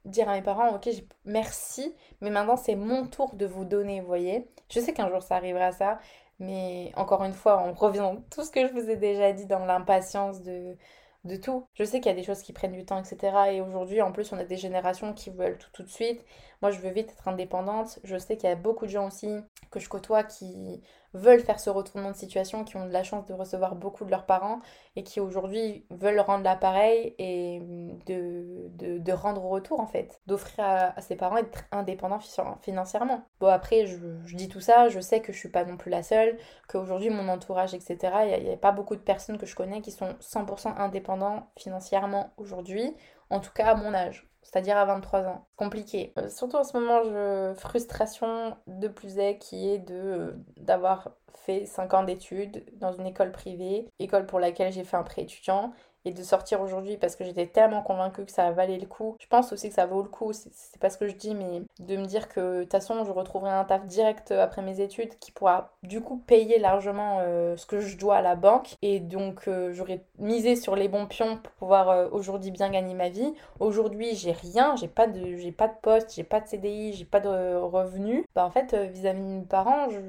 [0.06, 0.90] dire à mes parents, ok,
[1.26, 4.50] merci, mais maintenant c'est mon tour de vous donner, vous voyez.
[4.70, 6.00] Je sais qu'un jour ça arrivera ça,
[6.40, 9.46] mais encore une fois, on revient dans tout ce que je vous ai déjà dit
[9.46, 10.76] dans l'impatience de
[11.26, 11.68] de tout.
[11.74, 13.36] Je sais qu'il y a des choses qui prennent du temps, etc.
[13.52, 16.24] Et aujourd'hui, en plus, on a des générations qui veulent tout tout de suite.
[16.66, 18.00] Moi, je veux vite être indépendante.
[18.04, 19.30] Je sais qu'il y a beaucoup de gens aussi
[19.70, 20.82] que je côtoie qui
[21.14, 24.10] veulent faire ce retournement de situation, qui ont de la chance de recevoir beaucoup de
[24.10, 24.62] leurs parents
[24.96, 27.62] et qui aujourd'hui veulent rendre l'appareil et
[28.08, 32.20] de, de, rendre au retour en fait, d'offrir à, ses parents d'être indépendants
[32.64, 33.22] financièrement.
[33.40, 36.02] Bon après, je, dis tout ça, je sais que je suis pas non plus la
[36.02, 36.36] seule,
[36.68, 39.82] qu'aujourd'hui mon entourage, etc., il n'y a, a, pas beaucoup de personnes que je connais
[39.82, 42.96] qui sont 100% indépendants financièrement aujourd'hui,
[43.30, 45.48] en tout cas à mon âge c'est-à-dire à 23 ans.
[45.56, 46.14] Compliqué.
[46.20, 51.66] Euh, surtout en ce moment, je frustration de plus est qui est de d'avoir fait
[51.66, 55.74] 5 ans d'études dans une école privée, école pour laquelle j'ai fait un prêt étudiant
[56.06, 59.18] et de sortir aujourd'hui parce que j'étais tellement convaincue que ça valait le coup.
[59.20, 61.64] Je pense aussi que ça vaut le coup, c'est pas ce que je dis, mais
[61.80, 65.18] de me dire que de toute façon je retrouverai un taf direct après mes études
[65.20, 69.00] qui pourra du coup payer largement euh, ce que je dois à la banque et
[69.00, 73.10] donc euh, j'aurais misé sur les bons pions pour pouvoir euh, aujourd'hui bien gagner ma
[73.10, 73.34] vie.
[73.60, 77.20] Aujourd'hui j'ai rien, j'ai pas de pas de poste, j'ai pas de CDI, j'ai pas
[77.20, 78.26] de revenus.
[78.36, 80.00] Bah en fait vis-à-vis de mes parents, je,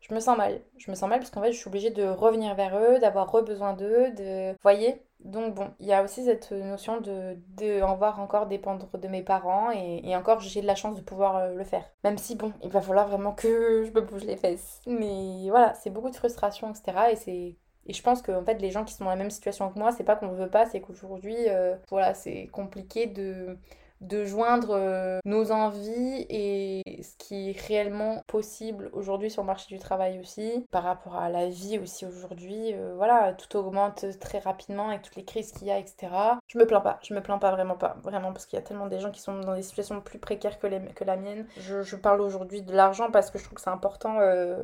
[0.00, 0.60] je me sens mal.
[0.78, 3.26] Je me sens mal parce qu'en fait je suis obligée de revenir vers eux, d'avoir
[3.42, 7.94] besoin d'eux, de voyez donc bon, il y a aussi cette notion de, de en
[7.96, 11.54] voir encore dépendre de mes parents et, encore j'ai de la chance de pouvoir euh,
[11.54, 11.84] le faire.
[12.04, 14.80] Même si bon, il va falloir vraiment que je me bouge les fesses.
[14.86, 17.12] Mais voilà, c'est beaucoup de frustration, etc.
[17.12, 19.30] Et c'est et je pense que en fait les gens qui sont dans la même
[19.30, 23.58] situation que moi, c'est pas qu'on veut pas, c'est qu'aujourd'hui, euh, voilà, c'est compliqué de
[24.02, 29.74] de joindre euh, nos envies et ce qui est réellement possible aujourd'hui sur le marché
[29.74, 32.74] du travail aussi, par rapport à la vie aussi aujourd'hui.
[32.74, 36.12] Euh, voilà, tout augmente très rapidement avec toutes les crises qu'il y a, etc.
[36.48, 38.64] Je me plains pas, je me plains pas vraiment pas, vraiment, parce qu'il y a
[38.64, 41.46] tellement des gens qui sont dans des situations plus précaires que, la mienne.
[41.58, 44.56] Je, parle aujourd'hui de l'argent parce que je trouve que c'est important euh,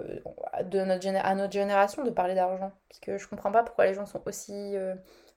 [0.64, 3.94] de notre à notre génération de parler d'argent, parce que je comprends pas pourquoi les
[3.94, 4.76] gens sont aussi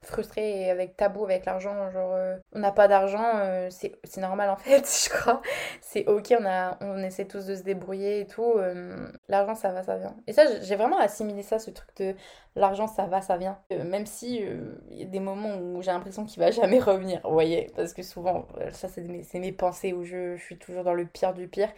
[0.04, 4.50] frustré et avec tabou avec l'argent genre euh, on n'a pas d'argent euh, c'est normal
[4.50, 5.42] en fait je crois.
[5.80, 9.70] C'est ok on a on essaie tous de se débrouiller et tout euh, l'argent ça
[9.70, 10.16] va ça vient.
[10.26, 12.16] Et ça j'ai vraiment assimilé ça ce truc de
[12.56, 13.60] l'argent ça va ça vient.
[13.70, 14.44] Même si
[14.90, 17.94] il y a des moments où j'ai l'impression qu'il va jamais revenir vous voyez parce
[17.94, 21.34] que souvent ça c'est mes, mes pensées où je, je, suis toujours dans le pire
[21.34, 21.70] du pire.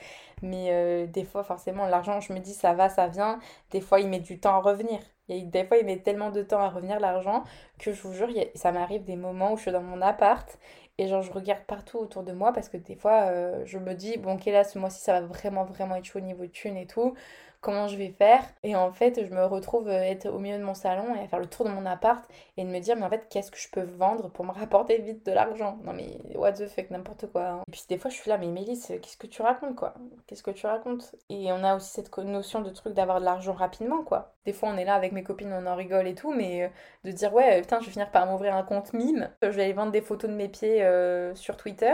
[0.42, 3.40] Mais des fois forcément l'argent je me dis ça va ça vient.
[3.72, 6.42] Des fois il met du temps à revenir et des fois, il met tellement de
[6.44, 7.44] temps à revenir l'argent
[7.80, 10.60] que je vous jure, ça m'arrive des moments où je suis dans mon appart
[10.98, 13.94] et genre je regarde partout autour de moi parce que des fois, euh, je me
[13.94, 16.52] dis, bon, ok, là, ce mois-ci, ça va vraiment, vraiment être chaud au niveau de
[16.52, 17.16] thunes et tout
[17.63, 18.43] comment je vais faire.
[18.62, 21.28] Et en fait, je me retrouve euh, être au milieu de mon salon et à
[21.28, 22.23] faire le tour de mon appart
[22.58, 24.99] et de me dire, mais en fait, qu'est-ce que je peux vendre pour me rapporter
[24.99, 25.80] vite de l'argent?
[25.84, 27.47] Non, mais what the fuck, n'importe quoi.
[27.47, 27.62] Hein.
[27.67, 29.95] Et puis des fois, je suis là, mais Mélisse, qu'est-ce que tu racontes, quoi?
[30.28, 31.15] Qu'est-ce que tu racontes?
[31.30, 34.34] Et on a aussi cette notion de truc d'avoir de l'argent rapidement, quoi.
[34.45, 36.67] Des fois, on est là avec mes copines, on en rigole et tout, mais euh,
[37.06, 39.73] de dire, ouais, putain, je vais finir par m'ouvrir un compte mime, je vais aller
[39.73, 41.93] vendre des photos de mes pieds euh, sur Twitter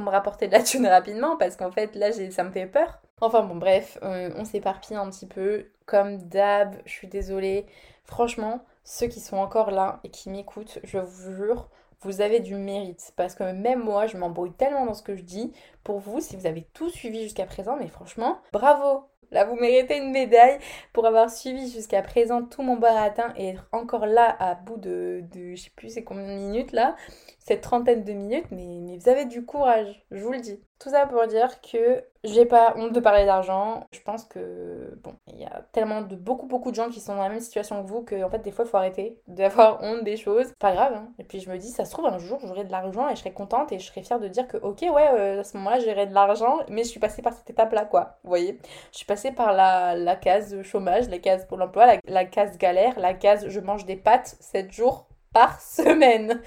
[0.00, 3.00] me rapporter de la thune rapidement parce qu'en fait là ça me fait peur.
[3.20, 5.66] Enfin bon bref, euh, on s'éparpille un petit peu.
[5.86, 7.66] Comme d'hab, je suis désolée.
[8.04, 11.68] Franchement, ceux qui sont encore là et qui m'écoutent, je vous jure,
[12.02, 13.12] vous avez du mérite.
[13.16, 15.52] Parce que même moi, je m'embrouille tellement dans ce que je dis.
[15.82, 19.98] Pour vous, si vous avez tout suivi jusqu'à présent, mais franchement, bravo Là, vous méritez
[19.98, 20.58] une médaille
[20.92, 25.22] pour avoir suivi jusqu'à présent tout mon baratin et être encore là à bout de,
[25.32, 26.96] de je sais plus c'est combien de minutes là
[27.38, 30.60] cette trentaine de minutes, mais, mais vous avez du courage, je vous le dis.
[30.78, 33.86] Tout ça pour dire que j'ai pas honte de parler d'argent.
[33.92, 37.14] Je pense que, bon, il y a tellement de beaucoup, beaucoup de gens qui sont
[37.16, 39.82] dans la même situation que vous que, en fait, des fois, il faut arrêter d'avoir
[39.82, 40.52] honte des choses.
[40.58, 41.08] Pas grave, hein.
[41.18, 43.20] Et puis, je me dis, ça se trouve, un jour, j'aurai de l'argent et je
[43.20, 45.80] serai contente et je serai fière de dire que, ok, ouais, euh, à ce moment-là,
[45.80, 48.18] j'aurai de l'argent, mais je suis passée par cette étape-là, quoi.
[48.22, 48.58] Vous voyez?
[48.92, 52.58] Je suis passée par la, la case chômage, la case pour l'emploi, la, la case
[52.58, 56.40] galère, la case je mange des pâtes 7 jours par semaine.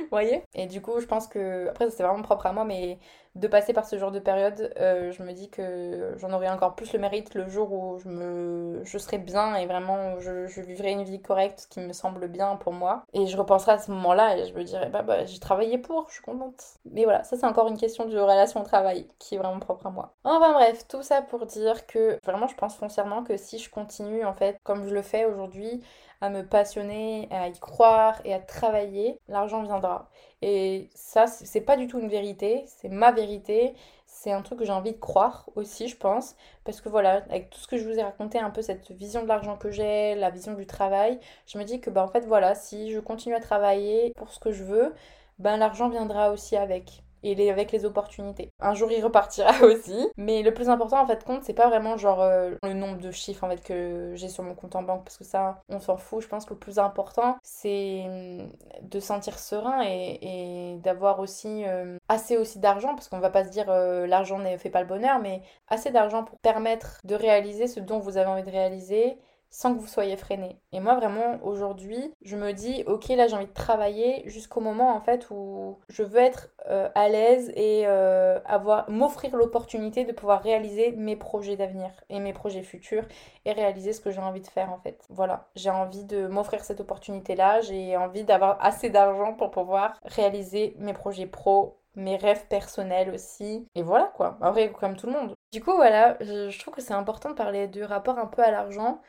[0.00, 0.42] Vous voyez?
[0.54, 2.98] Et du coup, je pense que, après, c'est vraiment propre à moi, mais
[3.34, 6.76] de passer par ce genre de période, euh, je me dis que j'en aurai encore
[6.76, 10.60] plus le mérite le jour où je, me, je serai bien et vraiment je, je
[10.60, 13.04] vivrai une vie correcte qui me semble bien pour moi.
[13.12, 16.06] Et je repenserai à ce moment-là et je me dirai, bah, bah j'ai travaillé pour,
[16.08, 16.62] je suis contente.
[16.84, 19.86] Mais voilà, ça c'est encore une question de relation au travail qui est vraiment propre
[19.86, 20.14] à moi.
[20.22, 24.24] Enfin bref, tout ça pour dire que vraiment je pense foncièrement que si je continue
[24.24, 25.82] en fait comme je le fais aujourd'hui,
[26.20, 30.08] à me passionner, à y croire et à travailler, l'argent viendra.
[30.46, 33.74] Et ça, c'est pas du tout une vérité, c'est ma vérité.
[34.06, 36.36] C'est un truc que j'ai envie de croire aussi, je pense.
[36.64, 39.22] Parce que voilà, avec tout ce que je vous ai raconté, un peu cette vision
[39.22, 42.26] de l'argent que j'ai, la vision du travail, je me dis que, bah, en fait,
[42.26, 44.94] voilà, si je continue à travailler pour ce que je veux,
[45.38, 48.50] ben l'argent viendra aussi avec et avec les opportunités.
[48.60, 51.96] Un jour il repartira aussi, mais le plus important en fait compte c'est pas vraiment
[51.96, 55.04] genre euh, le nombre de chiffres en fait que j'ai sur mon compte en banque
[55.04, 56.22] parce que ça on s'en fout.
[56.22, 58.48] Je pense que le plus important c'est hum,
[58.82, 63.50] de sentir serein et, d'avoir aussi euh, assez aussi d'argent parce qu'on va pas se
[63.50, 67.66] dire euh, l'argent ne fait pas le bonheur mais assez d'argent pour permettre de réaliser
[67.66, 69.16] ce dont vous avez envie de réaliser
[69.54, 70.58] sans que vous soyez freiné.
[70.72, 74.96] Et moi vraiment aujourd'hui, je me dis ok là j'ai envie de travailler jusqu'au moment
[74.96, 80.10] en fait où je veux être euh, à l'aise et euh, avoir m'offrir l'opportunité de
[80.10, 83.04] pouvoir réaliser mes projets d'avenir et mes projets futurs
[83.44, 85.04] et réaliser ce que j'ai envie de faire en fait.
[85.08, 90.00] Voilà, j'ai envie de m'offrir cette opportunité là, j'ai envie d'avoir assez d'argent pour pouvoir
[90.04, 93.68] réaliser mes projets pro mes rêves personnels aussi.
[93.76, 95.34] Et voilà quoi, après comme tout le monde.
[95.52, 98.50] Du coup voilà, je, trouve que c'est important de parler du rapport un peu à
[98.50, 99.00] l'argent.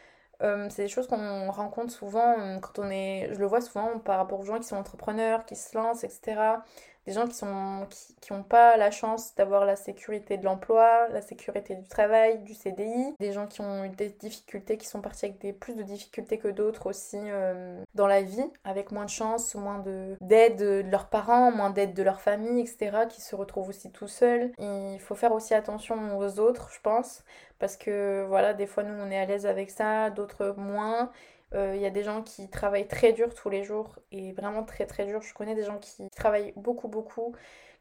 [0.41, 3.99] Euh, c'est des choses qu'on rencontre souvent euh, quand on est, je le vois souvent
[3.99, 6.57] par rapport aux gens qui sont entrepreneurs, qui se lancent, etc
[7.05, 7.87] des gens qui sont
[8.21, 12.53] qui, ont pas la chance d'avoir la sécurité de l'emploi, la sécurité du travail, du
[12.53, 15.83] CDI, des gens qui ont eu des difficultés, qui sont partis avec des plus de
[15.83, 20.57] difficultés que d'autres aussi euh, dans la vie, avec moins de chance, moins de d'aide
[20.57, 24.51] de leurs parents, moins d'aide de leur famille, etc., qui se retrouvent aussi tout seuls.
[24.57, 27.23] Il faut faire aussi attention aux autres, je pense,
[27.59, 31.11] parce que voilà, des fois nous on est à l'aise avec ça, d'autres moins.
[31.51, 34.63] Il euh, y a des gens qui travaillent très dur tous les jours et vraiment
[34.63, 35.21] très très dur.
[35.21, 37.35] Je connais des gens qui travaillent beaucoup beaucoup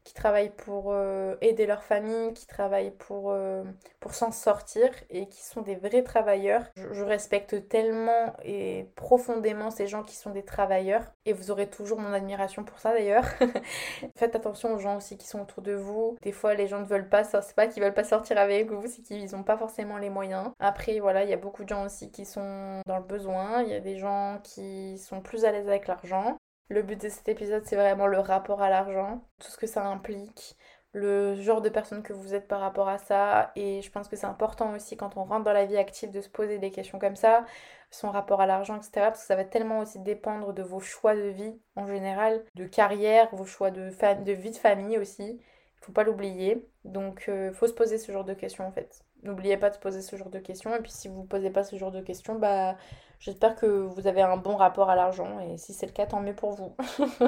[0.05, 3.63] qui travaillent pour euh, aider leur famille, qui travaillent pour, euh,
[3.99, 6.63] pour s'en sortir et qui sont des vrais travailleurs.
[6.75, 11.99] Je, respecte tellement et profondément ces gens qui sont des travailleurs et vous aurez toujours
[11.99, 13.25] mon admiration pour ça d'ailleurs.
[14.15, 16.17] Faites attention aux gens aussi qui sont autour de vous.
[16.21, 18.87] Des fois les gens ne veulent pas, c'est pas qu'ils veulent pas sortir avec vous,
[18.87, 20.51] c'est qu'ils n'ont pas forcément les moyens.
[20.59, 23.69] Après voilà, il y a beaucoup de gens aussi qui sont dans le besoin, il
[23.69, 26.37] y a des gens qui sont plus à l'aise avec l'argent.
[26.69, 29.85] Le but de cet épisode, c'est vraiment le rapport à l'argent, tout ce que ça
[29.85, 30.57] implique,
[30.93, 33.51] le genre de personne que vous êtes par rapport à ça.
[33.55, 36.21] Et je pense que c'est important aussi quand on rentre dans la vie active de
[36.21, 37.45] se poser des questions comme ça,
[37.91, 38.91] son rapport à l'argent, etc.
[38.95, 42.65] Parce que ça va tellement aussi dépendre de vos choix de vie en général, de
[42.65, 45.39] carrière, vos choix de, vie de famille aussi.
[45.81, 46.67] Il faut pas l'oublier.
[46.83, 49.04] Donc, il euh, faut se poser ce genre de questions en fait.
[49.25, 50.73] N'oubliez pas de se poser ce genre de questions.
[50.75, 52.75] Et puis, si vous ne posez pas ce genre de questions, bah
[53.19, 56.21] J'espère que vous avez un bon rapport à l'argent et si c'est le cas, tant
[56.21, 56.75] mieux pour vous.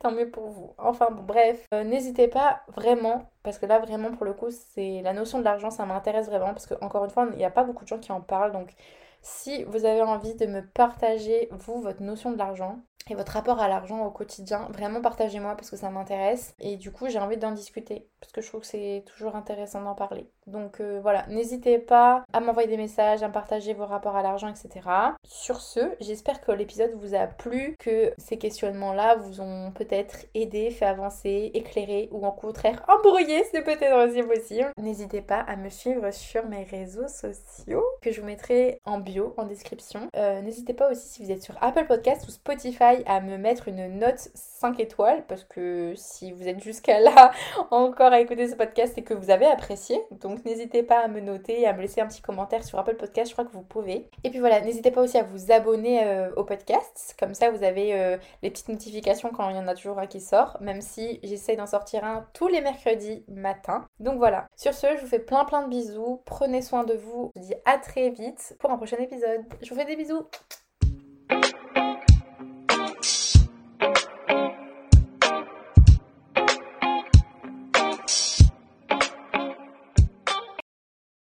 [0.00, 0.74] tant mieux pour vous.
[0.78, 5.12] Enfin bref, euh, n'hésitez pas vraiment, parce que là vraiment pour le coup, c'est la
[5.12, 7.64] notion de l'argent, ça m'intéresse vraiment parce que encore une fois, il n'y a pas
[7.64, 8.52] beaucoup de gens qui en parlent.
[8.52, 8.74] Donc
[9.22, 12.80] si vous avez envie de me partager, vous, votre notion de l'argent,
[13.10, 14.68] et votre rapport à l'argent au quotidien.
[14.70, 18.40] Vraiment partagez-moi parce que ça m'intéresse et du coup j'ai envie d'en discuter parce que
[18.40, 20.28] je trouve que c'est toujours intéressant d'en parler.
[20.46, 24.48] Donc euh, voilà, n'hésitez pas à m'envoyer des messages, à partager vos rapports à l'argent,
[24.48, 24.88] etc.
[25.24, 30.70] Sur ce, j'espère que l'épisode vous a plu, que ces questionnements-là vous ont peut-être aidé,
[30.70, 34.70] fait avancer, éclairé ou au contraire embrouillé, c'est peut-être aussi possible.
[34.78, 39.34] N'hésitez pas à me suivre sur mes réseaux sociaux que je vous mettrai en bio,
[39.36, 40.08] en description.
[40.16, 43.68] Euh, n'hésitez pas aussi si vous êtes sur Apple Podcast ou Spotify à me mettre
[43.68, 47.32] une note 5 étoiles parce que si vous êtes jusqu'à là
[47.70, 50.00] encore à écouter ce podcast, c'est que vous avez apprécié.
[50.20, 52.96] Donc n'hésitez pas à me noter et à me laisser un petit commentaire sur Apple
[52.96, 54.08] Podcast, je crois que vous pouvez.
[54.24, 57.64] Et puis voilà, n'hésitez pas aussi à vous abonner euh, au podcast, comme ça vous
[57.64, 60.80] avez euh, les petites notifications quand il y en a toujours un qui sort, même
[60.80, 63.86] si j'essaye d'en sortir un tous les mercredis matin.
[64.00, 67.30] Donc voilà, sur ce, je vous fais plein plein de bisous, prenez soin de vous,
[67.34, 69.42] je vous dis à très vite pour un prochain épisode.
[69.62, 70.26] Je vous fais des bisous